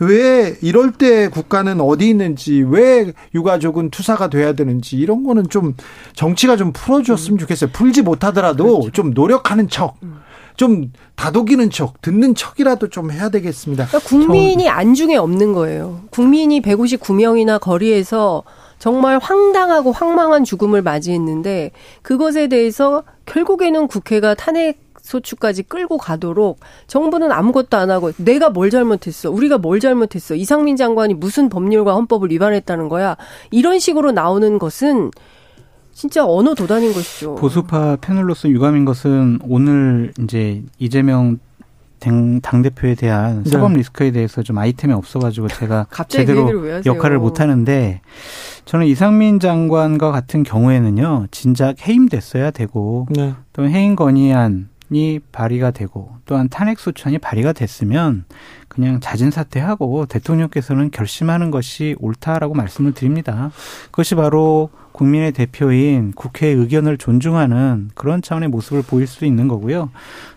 [0.00, 5.76] 왜 이럴 때 국가는 어디 있는지 왜 유가족은 투사가 돼야 되는지 이런 거는 좀
[6.14, 7.70] 정치가 좀 풀어줬으면 좋겠어요.
[7.72, 8.90] 풀지 못하 하더라도 그렇죠.
[8.90, 9.96] 좀 노력하는 척.
[10.56, 13.86] 좀 다독이는 척, 듣는 척이라도 좀 해야 되겠습니다.
[13.86, 16.00] 그러니까 국민이 안중에 없는 거예요.
[16.10, 18.42] 국민이 159명이나 거리에서
[18.78, 21.70] 정말 황당하고 황망한 죽음을 맞이했는데
[22.02, 29.30] 그것에 대해서 결국에는 국회가 탄핵 소추까지 끌고 가도록 정부는 아무것도 안 하고 내가 뭘 잘못했어
[29.30, 33.16] 우리가 뭘 잘못했어 이상민 장관이 무슨 법률과 헌법을 위반했다는 거야
[33.50, 35.10] 이런 식으로 나오는 것은
[35.92, 37.34] 진짜 언어 도단인 것이죠.
[37.36, 41.38] 보수파 패널로서 유감인 것은 오늘 이제 이재명
[42.42, 43.50] 당, 대표에 대한 네.
[43.50, 48.00] 사법 리스크에 대해서 좀 아이템이 없어가지고 제가 제대로 그 역할을 못 하는데
[48.64, 53.34] 저는 이상민 장관과 같은 경우에는요 진작 해임됐어야 되고 네.
[53.52, 58.24] 또 해임 건의안이 발의가 되고 또한 탄핵 소추안이 발의가 됐으면
[58.66, 63.52] 그냥 자진 사퇴하고 대통령께서는 결심하는 것이 옳다라고 말씀을 드립니다.
[63.90, 69.90] 그것이 바로 국민의 대표인 국회의 의견을 존중하는 그런 차원의 모습을 보일 수 있는 거고요.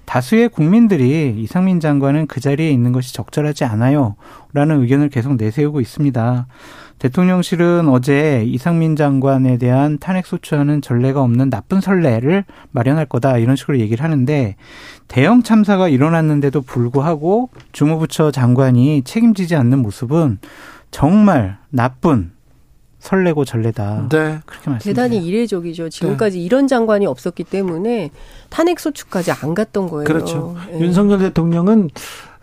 [0.06, 4.16] 다수의 국민들이 이상민 장관은 그 자리에 있는 것이 적절하지 않아요.
[4.54, 6.48] 라는 의견을 계속 내세우고 있습니다.
[7.00, 14.04] 대통령실은 어제 이상민 장관에 대한 탄핵소추하는 전례가 없는 나쁜 선례를 마련할 거다 이런 식으로 얘기를
[14.04, 14.56] 하는데
[15.08, 20.40] 대형 참사가 일어났는데도 불구하고 주무부처 장관이 책임지지 않는 모습은
[20.90, 22.32] 정말 나쁜
[23.06, 24.08] 설레고 전례다.
[24.10, 24.40] 네.
[24.46, 24.90] 그렇게 말씀.
[24.90, 25.90] 대단히 이례적이죠.
[25.90, 26.44] 지금까지 네.
[26.44, 28.10] 이런 장관이 없었기 때문에
[28.50, 30.06] 탄핵 소추까지 안 갔던 거예요.
[30.06, 30.56] 그렇죠.
[30.72, 30.80] 네.
[30.80, 31.92] 윤석열 대통령은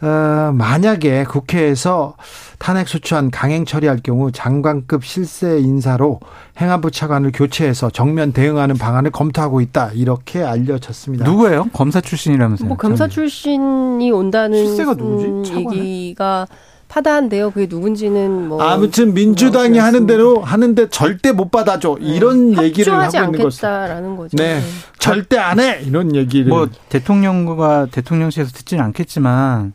[0.03, 2.17] 어, 만약에 국회에서
[2.59, 6.21] 탄핵 소추안 강행 처리할 경우 장관급 실세 인사로
[6.61, 11.25] 행안부 차관을 교체해서 정면 대응하는 방안을 검토하고 있다 이렇게 알려졌습니다.
[11.25, 11.67] 누구예요?
[11.73, 12.69] 검사 출신이라면서요?
[12.69, 15.55] 뭐 검사 출신이 온다는 실세가 누구지?
[15.55, 16.47] 얘기가
[16.93, 17.53] 파다한데요.
[17.53, 22.07] 그게 누군지는 뭐 아무튼 민주당이 뭐 하는 대로 하는데 절대 못 받아줘 네.
[22.07, 24.37] 이런 얘기를 하고 있는 것이다라는 거죠.
[24.37, 24.57] 네.
[24.57, 24.63] 네.
[24.99, 29.73] 절대 안 해 이런 얘기를 뭐 대통령과 대통령실에서 듣지는 않겠지만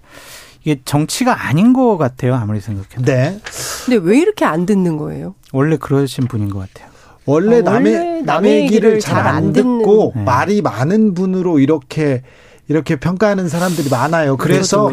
[0.62, 2.36] 이게 정치가 아닌 것 같아요.
[2.36, 3.02] 아무리 생각해도.
[3.04, 3.40] 네.
[3.86, 5.34] 근데 왜 이렇게 안 듣는 거예요?
[5.54, 6.92] 원래 그러신 분인 것 같아요.
[7.26, 10.22] 원래 어, 남의 남의 얘기를 잘 안 듣고 네.
[10.22, 12.22] 말이 많은 분으로 이렇게
[12.70, 14.38] 이렇게 평가하는 사람들이 많아요.
[14.38, 14.92] 그래서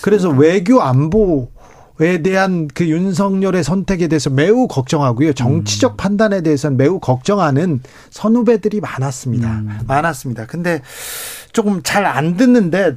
[0.00, 1.50] 그래서 외교 안보
[2.00, 5.32] 에 대한 그 윤석열의 선택에 대해서 매우 걱정하고요.
[5.32, 5.96] 정치적 음.
[5.96, 7.80] 판단에 대해서는 매우 걱정하는
[8.10, 9.48] 선후배들이 많았습니다.
[9.50, 9.78] 음.
[9.86, 10.46] 많았습니다.
[10.46, 10.82] 근데
[11.52, 12.96] 조금 잘 안 듣는데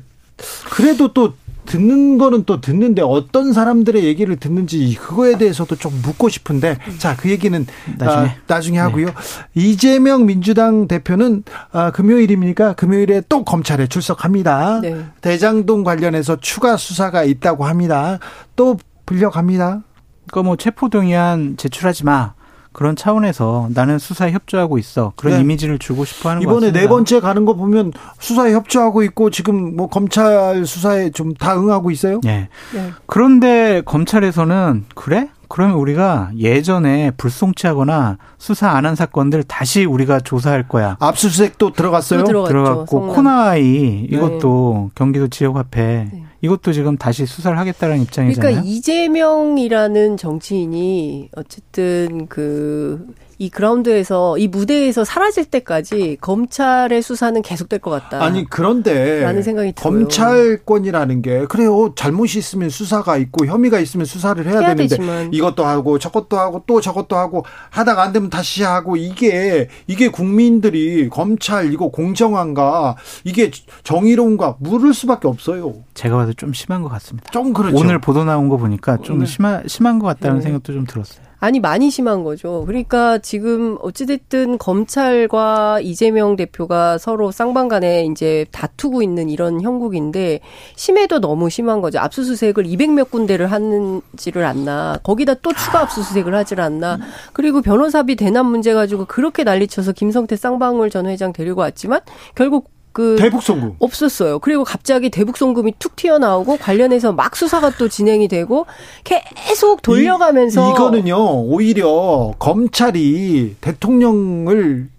[0.72, 1.34] 그래도 또
[1.66, 7.30] 듣는 거는 또 듣는데 어떤 사람들의 얘기를 듣는지 그거에 대해서도 좀 묻고 싶은데 자 그
[7.30, 7.66] 얘기는
[7.98, 9.06] 나중에, 아, 나중에 하고요.
[9.06, 9.14] 네.
[9.54, 12.74] 이재명 민주당 대표는 아, 금요일입니까?
[12.74, 14.80] 금요일에 또 검찰에 출석합니다.
[14.82, 15.06] 네.
[15.22, 18.18] 대장동 관련해서 추가 수사가 있다고 합니다.
[18.56, 18.78] 또
[19.10, 19.82] 불려갑니다.
[20.30, 22.34] 그러니까 뭐 체포동의안 제출하지 마.
[22.72, 25.12] 그런 차원에서 나는 수사에 협조하고 있어.
[25.16, 25.42] 그런 네.
[25.42, 29.88] 이미지를 주고 싶어 하는 이번에 네 번째 가는 거 보면 수사에 협조하고 있고 지금 뭐
[29.88, 32.22] 검찰 수사에 좀 다 응하고 있어요?
[32.24, 32.48] 네.
[32.74, 32.92] 네.
[33.08, 35.30] 그런데 검찰에서는 그래?
[35.48, 40.96] 그러면 우리가 예전에 불송치하거나 수사 안 한 사건들 다시 우리가 조사할 거야.
[41.00, 42.24] 압수수색도 들어갔어요?
[42.24, 44.92] 들어갔고 코나이 이것도 네.
[44.94, 46.24] 경기도 지역 화폐 네.
[46.42, 48.54] 이것도 지금 다시 수사를 하겠다는 입장이잖아요.
[48.54, 53.06] 그러니까 이재명이라는 정치인이 어쨌든 그
[53.42, 58.22] 이 그라운드에서 이 무대에서 사라질 때까지 검찰의 수사는 계속될 것 같다.
[58.22, 59.94] 아니 그런데 라는 생각이 들어요.
[60.00, 65.34] 검찰권이라는 게 그래요 잘못이 있으면 수사가 있고 혐의가 있으면 수사를 해야, 해야 되는데 되지만.
[65.34, 71.08] 이것도 하고 저것도 하고 또 저것도 하고 하다가 안 되면 다시 하고 이게 이게 국민들이
[71.08, 73.52] 검찰 이거 공정한가 이게
[73.84, 75.76] 정의로운가 물을 수밖에 없어요.
[75.94, 77.32] 제가 봐도 좀 심한 것 같습니다.
[77.32, 77.78] 좀 그렇죠.
[77.78, 79.26] 오늘 보도 나온 거 보니까 좀 네.
[79.26, 80.44] 심한 심한 것 같다는 네.
[80.44, 81.29] 생각도 좀 들었어요.
[81.40, 82.64] 아니 많이 심한 거죠.
[82.68, 90.42] 그러니까 지금 어찌됐든 검찰과 이재명 대표가 서로 쌍방간에 이제 다투고 있는 이런 형국인데
[90.76, 92.00] 심해도 너무 심한 거죠.
[92.00, 95.00] 압수수색을 200몇 군데를 하는지를 않나.
[95.04, 97.00] 거기다 또 추가 압수수색을 하질 않나.
[97.32, 102.02] 그리고 변호사비 대납 문제 가지고 그렇게 난리쳐서 김성태 쌍방울 전 회장 데리고 왔지만
[102.36, 102.70] 결국
[103.00, 104.40] 그 대북 송금 없었어요.
[104.40, 108.66] 그리고 갑자기 대북 송금이 툭 튀어나오고 관련해서 막 수사가 또 진행이 되고
[109.06, 114.90] 계속 돌려가면서 이, 이거는요 오히려 검찰이 대통령을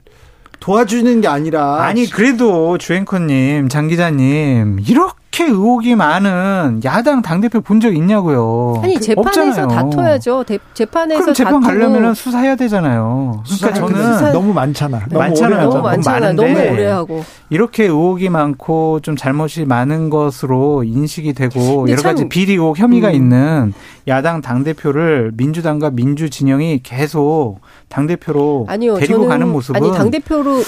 [0.60, 5.10] 도와주는 게 아니라 아니 그래도 주앵커님 장 기자님 이렇게
[5.40, 8.78] 이렇게 의혹이 많은 야당 당대표 본 적 있냐고요.
[8.82, 9.68] 아니, 재판에서 없잖아요.
[9.68, 10.44] 다퉈야죠.
[10.44, 13.42] 대, 재판에서 그럼 재판 가려면 수사해야 되잖아요.
[13.46, 14.32] 그러니까 저는 수사...
[14.32, 14.98] 너무 많잖아.
[15.08, 15.70] 너무 많잖아요.
[15.70, 16.32] 너무 많잖아.
[16.34, 17.24] 너무 오래 하고.
[17.48, 23.14] 이렇게 의혹이 많고 좀 잘못이 많은 것으로 인식이 되고 여러 가지 비리 의혹 혐의가 음.
[23.14, 23.72] 있는
[24.06, 30.62] 야당 당대표를 민주당과 민주 진영이 계속 당대표로 아니요, 데리고 가는 모습은 아니 당대표로 뭐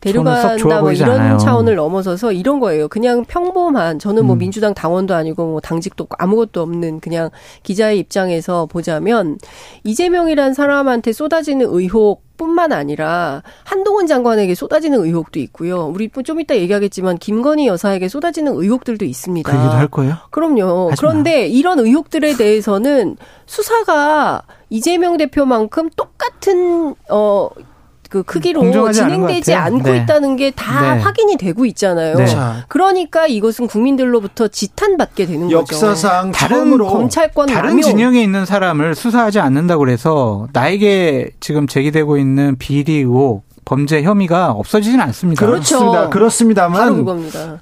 [0.00, 1.38] 데려간다 뭐 이런 않아요.
[1.38, 2.88] 차원을 넘어서서 이런 거예요.
[2.88, 4.38] 그냥 평범한 저는 뭐 음.
[4.38, 7.30] 민주당 당원도 아니고 뭐 당직도 아무것도 없는 그냥
[7.62, 9.38] 기자의 입장에서 보자면
[9.84, 15.84] 이재명이란 사람한테 쏟아지는 의혹 뿐만 아니라 한동훈 장관에게 쏟아지는 의혹도 있고요.
[15.84, 19.50] 우리 좀 이따 얘기하겠지만 김건희 여사에게 쏟아지는 의혹들도 있습니다.
[19.50, 20.16] 그 얘기도 할 거예요?
[20.30, 20.92] 그럼요.
[20.96, 27.50] 그런데 이런 의혹들에 대해서는 수사가 이재명 대표만큼 똑같은 어
[28.10, 29.98] 그 크기로 진행되지 않고 네.
[29.98, 31.00] 있다는 게다 네.
[31.00, 32.16] 확인이 되고 있잖아요.
[32.16, 32.26] 네.
[32.66, 36.38] 그러니까 이것은 국민들로부터 지탄받게 되는 역사상 거죠.
[36.38, 37.82] 다른 검찰권 다른 남용.
[37.82, 45.00] 진영에 있는 사람을 수사하지 않는다고 그래서 나에게 지금 제기되고 있는 비리 의혹 범죄 혐의가 없어지지는
[45.04, 45.46] 않습니다.
[45.46, 45.78] 그렇죠.
[46.10, 46.10] 그렇습니다.
[46.10, 47.06] 그렇습니다만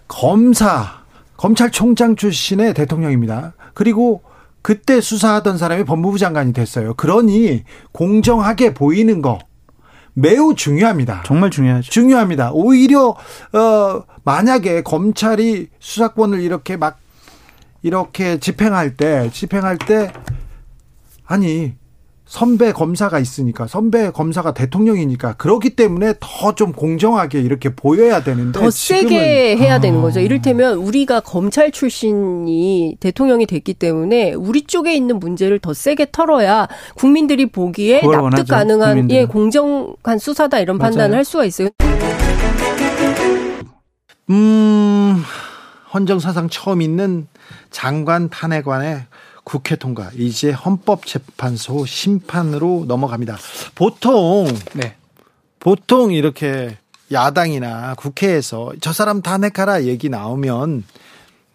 [0.08, 1.02] 검사
[1.36, 3.52] 검찰총장 출신의 대통령입니다.
[3.74, 4.22] 그리고
[4.62, 6.94] 그때 수사하던 사람이 법무부 장관이 됐어요.
[6.94, 9.38] 그러니 공정하게 보이는 거
[10.20, 11.22] 매우 중요합니다.
[11.24, 11.90] 정말 중요하죠.
[11.90, 12.50] 중요합니다.
[12.52, 13.08] 오히려
[13.52, 16.98] 어 만약에 검찰이 수사권을 이렇게 막
[17.82, 20.12] 이렇게 집행할 때 집행할 때
[21.24, 21.74] 아니
[22.28, 28.68] 선배 검사가 있으니까 선배 검사가 대통령이니까 그렇기 때문에 더 좀 공정하게 이렇게 보여야 되는데 더
[28.70, 30.18] 세게 해야 되는 거죠.
[30.20, 36.66] 이를테면 우리가 검찰 출신이 대통령이 됐기 때문에 우리 쪽에 있는 문제를 더 세게 털어야
[36.96, 38.44] 국민들이 보기에 납득 원하죠.
[38.54, 39.20] 가능한 국민들은.
[39.20, 40.90] 예 공정한 수사다 이런 맞아요.
[40.90, 41.68] 판단을 할 수가 있어요.
[44.30, 45.22] 음
[45.94, 47.26] 헌정 사상 처음 있는
[47.70, 49.06] 장관 탄핵안에
[49.48, 50.10] 국회 통과.
[50.14, 53.38] 이제 헌법재판소 심판으로 넘어갑니다.
[53.74, 54.94] 보통 네.
[55.58, 56.76] 보통 이렇게
[57.10, 60.84] 야당이나 국회에서 저 사람 탄핵하라 얘기 나오면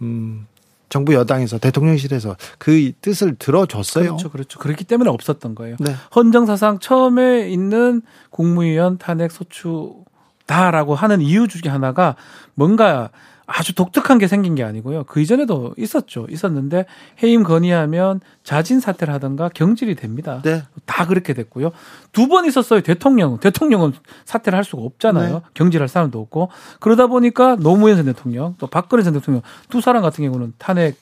[0.01, 0.47] 음
[0.89, 4.05] 정부 여당에서 대통령실에서 그 뜻을 들어줬어요.
[4.05, 4.59] 그렇죠, 그렇죠.
[4.59, 5.75] 그렇기 때문에 없었던 거예요.
[5.79, 5.95] 네.
[6.15, 12.15] 헌정사상 처음에 있는 국무위원 탄핵 소추다라고 하는 이유 중에 하나가
[12.55, 13.11] 뭔가
[13.45, 15.03] 아주 독특한 게 생긴 게 아니고요.
[15.03, 16.27] 그 이전에도 있었죠.
[16.29, 16.85] 있었는데
[17.21, 20.41] 해임 건의하면 자진 사퇴를 하던가 경질이 됩니다.
[20.43, 20.63] 네.
[20.85, 21.71] 다 그렇게 됐고요.
[22.11, 22.81] 두 번 있었어요.
[22.81, 23.37] 대통령.
[23.39, 23.93] 대통령은
[24.25, 25.33] 사퇴를 할 수가 없잖아요.
[25.33, 25.41] 네.
[25.53, 26.49] 경질할 사람도 없고.
[26.79, 30.95] 그러다 보니까 노무현 전 대통령 또 박근혜 전 대통령 두 사람 같은 경우는 탄핵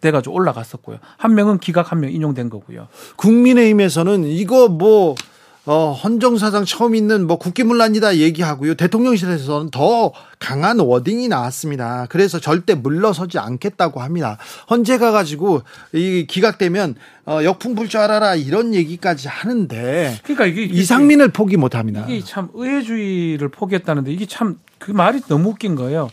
[0.00, 0.98] 돼가지고 올라갔었고요.
[1.16, 2.88] 한 명은 기각, 한 명 인용된 거고요.
[3.16, 5.14] 국민의힘에서는 이거 뭐
[5.70, 8.74] 어, 헌정사상 처음 있는 뭐 국기문란이다 얘기하고요.
[8.74, 12.06] 대통령실에서는 더 강한 워딩이 나왔습니다.
[12.08, 14.38] 그래서 절대 물러서지 않겠다고 합니다.
[14.70, 15.60] 헌재 가 가지고
[15.92, 16.94] 이 기각되면
[17.26, 20.18] 어, 역풍 불 줄 알아라 이런 얘기까지 하는데.
[20.22, 22.06] 그러니까 이게, 이게 이상민을 포기 못 합니다.
[22.08, 26.08] 이게 참 의회주의를 포기했다는데 이게 참 그 말이 너무 웃긴 거예요.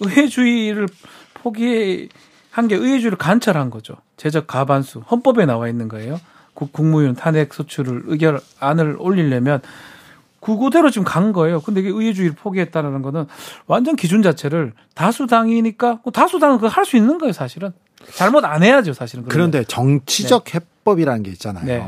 [0.00, 0.88] 의회주의를
[1.34, 3.94] 포기한 게 의회주의를 관철한 거죠.
[4.16, 6.20] 제적 가반수 헌법에 나와 있는 거예요.
[6.66, 9.60] 국무위원 탄핵 소추를 의결 안을 올리려면
[10.40, 11.60] 그거대로 지금 간 거예요.
[11.60, 13.26] 근데 이게 의회주의를 포기했다는 거는
[13.66, 17.72] 완전 기준 자체를 다수당이니까 뭐 다수당은 그거 할 수 있는 거예요, 사실은.
[18.14, 19.24] 잘못 안 해야죠, 사실은.
[19.28, 20.52] 그런데 정치적 네.
[20.54, 21.64] 해법이라는 게 있잖아요.
[21.64, 21.84] 네.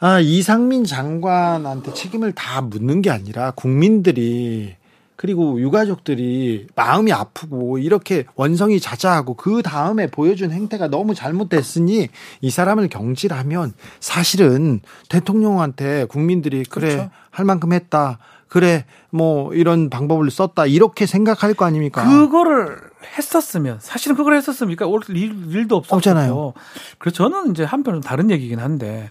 [0.00, 4.76] 아, 이상민 장관한테 책임을 다 묻는 게 아니라 국민들이
[5.24, 12.08] 그리고 유가족들이 마음이 아프고 이렇게 원성이 자자하고 그 다음에 보여준 행태가 너무 잘못됐으니
[12.42, 17.10] 이 사람을 경질하면 사실은 대통령한테 국민들이 그래 그렇죠.
[17.30, 18.18] 할 만큼 했다.
[18.48, 22.06] 그래 뭐 이런 방법을 썼다 이렇게 생각할 거 아닙니까?
[22.06, 22.76] 그거를
[23.16, 24.86] 했었으면 사실은 그걸 했었습니까?
[24.86, 26.52] 올 일, 도 없었잖아요.
[26.98, 29.10] 그래서 저는 이제 한편은 다른 얘기긴 한데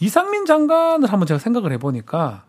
[0.00, 2.44] 이상민 장관을 한번 제가 생각을 해보니까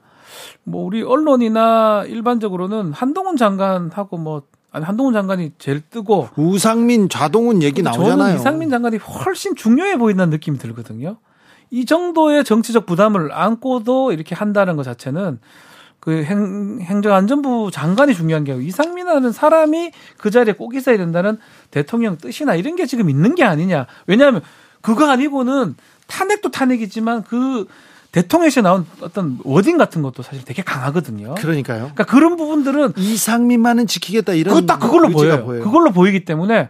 [0.64, 7.82] 뭐 우리 언론이나 일반적으로는 한동훈 장관하고 뭐 아니 한동훈 장관이 제일 뜨고 우상민 좌동훈 얘기
[7.82, 8.18] 나오잖아요.
[8.18, 11.18] 저는 이상민 장관이 훨씬 중요해 보인다는 느낌이 들거든요.
[11.70, 15.40] 이 정도의 정치적 부담을 안고도 이렇게 한다는 것 자체는
[16.02, 21.38] 그 행, 행정안전부 장관이 중요한 게 아니고 이상민이라는 사람이 그 자리에 꼭 있어야 된다는
[21.70, 23.86] 대통령 뜻이나 이런 게 지금 있는 게 아니냐.
[24.08, 24.42] 왜냐하면
[24.82, 25.76] 그거 아니고는
[26.08, 27.68] 탄핵도 탄핵이지만 그
[28.12, 31.36] 대통령에서 나온 어떤 워딩 같은 것도 사실 되게 강하거든요.
[31.36, 31.80] 그러니까요.
[31.80, 35.46] 그러니까 그런 부분들은 이상민만은 지키겠다 이런 그딱 그걸로 보여요.
[35.46, 35.64] 보여요.
[35.64, 36.70] 그걸로 보이기 때문에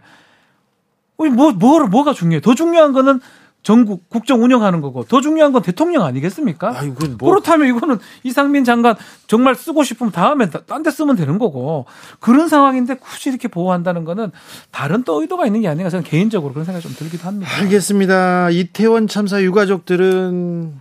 [1.16, 2.40] 뭐, 뭐, 뭐가 중요해?
[2.40, 3.20] 더 중요한 거는
[3.62, 6.76] 전국 국정 운영하는 거고 더 중요한 건 대통령 아니겠습니까?
[6.76, 7.30] 아유, 뭐.
[7.30, 8.96] 그렇다면 이거는 이상민 장관
[9.28, 11.86] 정말 쓰고 싶으면 다음에 딴 데 쓰면 되는 거고
[12.18, 14.32] 그런 상황인데 굳이 이렇게 보호한다는 거는
[14.72, 17.52] 다른 또 의도가 있는 게 아닌가 저는 개인적으로 그런 생각이 좀 들기도 합니다.
[17.60, 18.50] 알겠습니다.
[18.50, 20.74] 이태원 참사 유가족들은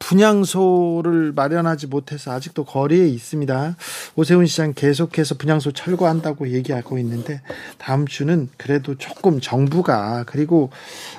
[0.00, 3.76] 분양소를 마련하지 못해서 아직도 거리에 있습니다.
[4.16, 7.40] 오세훈 시장 계속해서 분양소 철거한다고 얘기하고 있는데
[7.78, 10.70] 다음 주는 그래도 조금 정부가 그리고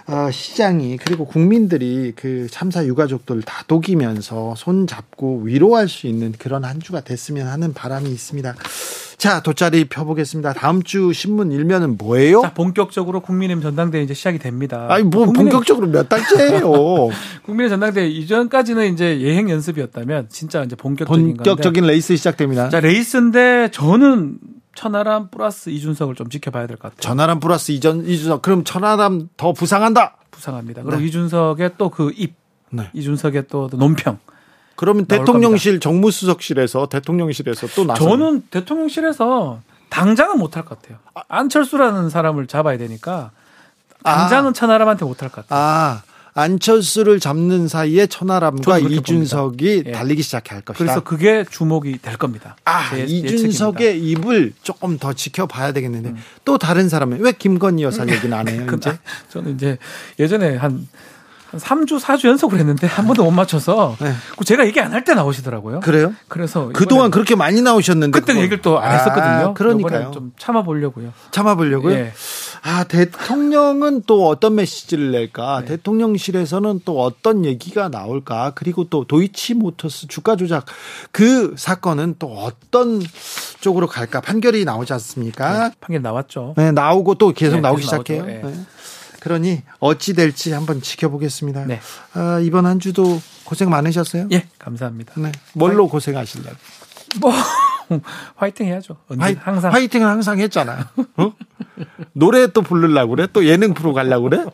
[0.08, 6.82] 어, 시장이 그리고 국민들이 그 참사 유가족들 다독이면서 손 잡고 위로할 수 있는 그런 한
[6.82, 8.56] 주가 됐으면 하는 바람이 있습니다.
[9.22, 10.54] 자, 돗자리 펴보겠습니다.
[10.54, 12.42] 다음 주 신문 일면은 뭐예요?
[12.42, 14.88] 자, 본격적으로 국민의힘 전당대회 이제 시작이 됩니다.
[14.90, 15.52] 아니, 뭐 국민의힘...
[15.52, 16.64] 본격적으로 몇 달째예요?
[17.46, 21.94] 국민의 전당대회 이전까지는 이제 예행 연습이었다면 진짜 이제 본격적인 본격적인 건데.
[21.94, 22.70] 레이스 시작됩니다.
[22.70, 24.40] 자, 레이스인데 저는
[24.74, 27.02] 천하람 플러스 이준석을 좀 지켜봐야 될 것 같아요.
[27.02, 28.42] 천하람 플러스 이전 이준석.
[28.42, 30.18] 그럼 천하람 더 부상한다.
[30.32, 30.82] 부상합니다.
[30.82, 31.06] 그리고 네.
[31.06, 32.34] 이준석의 또 그 입,
[32.72, 32.90] 네.
[32.94, 34.18] 이준석의 또 논평.
[34.76, 35.84] 그러면 대통령실 겁니다.
[35.84, 40.98] 정무수석실에서 대통령실에서 또 나서 저는 대통령실에서 당장은 못할 것 같아요.
[41.28, 43.32] 안철수라는 사람을 잡아야 되니까
[44.04, 44.54] 당장은 아.
[44.54, 45.60] 천하람한테 못할 것 같아요.
[45.60, 46.02] 아.
[46.34, 49.92] 안철수를 잡는 사이에 천하람과 이준석이 예.
[49.92, 50.74] 달리기 시작할 것이다.
[50.74, 52.56] 그래서 그게 주목이 될 겁니다.
[52.64, 56.18] 아, 이준석의 입을 조금 더 지켜봐야 되겠는데 음.
[56.46, 58.66] 또 다른 사람은 왜 김건희 여사 얘기는 안 해요?
[58.78, 58.98] 이제
[59.30, 59.78] 저는 이제
[60.20, 60.88] 예전에 한
[61.52, 64.14] 한 3주, 4주 연속을 했는데 한 번도 못 맞춰서 네.
[64.46, 65.80] 제가 얘기 안 할 때 나오시더라고요.
[65.82, 66.14] 그래요?
[66.28, 69.50] 그래서 그동안 그렇게 많이 나오셨는데 그때 얘기를 또 안 했었거든요.
[69.50, 70.12] 아, 그러니까요.
[70.12, 71.12] 좀 참아 보려고요.
[71.32, 71.94] 참아 보려고요?
[71.96, 72.14] 예.
[72.64, 75.62] 아, 대통령은 또 어떤 메시지를 낼까?
[75.62, 75.66] 네.
[75.68, 78.52] 대통령실에서는 또 어떤 얘기가 나올까?
[78.56, 80.66] 그리고 또 도이치 모터스 주가 조작
[81.12, 83.02] 그 사건은 또 어떤
[83.60, 84.22] 쪽으로 갈까?
[84.22, 85.70] 판결이 나오지 않습니까?
[85.70, 86.54] 네, 판결 나왔죠.
[86.58, 88.24] 네, 나오고 또 계속 네, 나오기 시작해요.
[89.22, 89.24] 네.
[89.24, 91.66] 그러니 어찌 될지 한번 지켜보겠습니다.
[91.66, 91.80] 네.
[92.14, 94.28] 아, 이번 한 주도 고생 많으셨어요?
[94.32, 95.14] 예, 감사합니다.
[95.18, 95.32] 네.
[95.54, 95.88] 뭘로.
[95.88, 96.56] 고생하시려고?
[97.20, 97.32] 뭐
[98.36, 98.98] 화이팅 해야죠.
[99.20, 100.86] 화이, 항상 화이팅을 항상 했잖아요.
[101.18, 101.34] 어?
[102.14, 103.28] 노래 또 부르려고 그래?
[103.32, 104.46] 또 예능 프로 가려고 그래?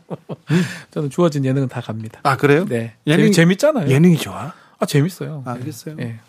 [0.91, 2.19] 저는 주어진 예능은 다 갑니다.
[2.23, 2.65] 아 그래요?
[2.65, 2.95] 네.
[3.05, 3.87] 예능 재밌잖아요.
[3.89, 4.53] 예능이 좋아?
[4.79, 5.43] 아 재밌어요.
[5.45, 5.95] 아, 알겠어요.
[5.95, 6.19] 네.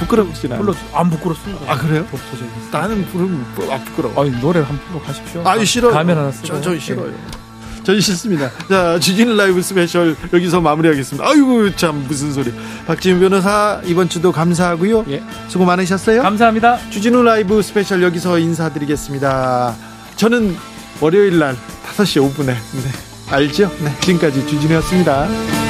[0.00, 0.74] 부끄럽진 않아요.
[0.92, 1.72] 안 부끄럽습니다.
[1.72, 2.06] 아 그래요?
[2.72, 4.22] 나는 부르면 아 부끄러워.
[4.22, 5.42] 아니 노래 한 프로 가십시오.
[5.46, 5.92] 아니 싫어요.
[5.92, 6.46] 가면 하나 쓰고.
[6.46, 7.12] 저, 저 싫어요.
[7.82, 8.50] 저희 싫습니다.
[8.68, 11.26] 자, 주진우 라이브 스페셜 여기서 마무리하겠습니다.
[11.26, 12.52] 아이고, 참, 무슨 소리.
[12.86, 15.06] 박지훈 변호사, 이번 주도 감사하고요.
[15.08, 15.22] 예.
[15.48, 16.22] 수고 많으셨어요.
[16.22, 16.78] 감사합니다.
[16.90, 19.74] 주진우 라이브 스페셜 여기서 인사드리겠습니다.
[20.16, 20.56] 저는
[21.00, 21.56] 월요일 날
[21.96, 22.54] 5시 5분에, 네.
[23.30, 23.72] 알죠?
[23.82, 23.96] 네.
[24.00, 25.69] 지금까지 주진우였습니다.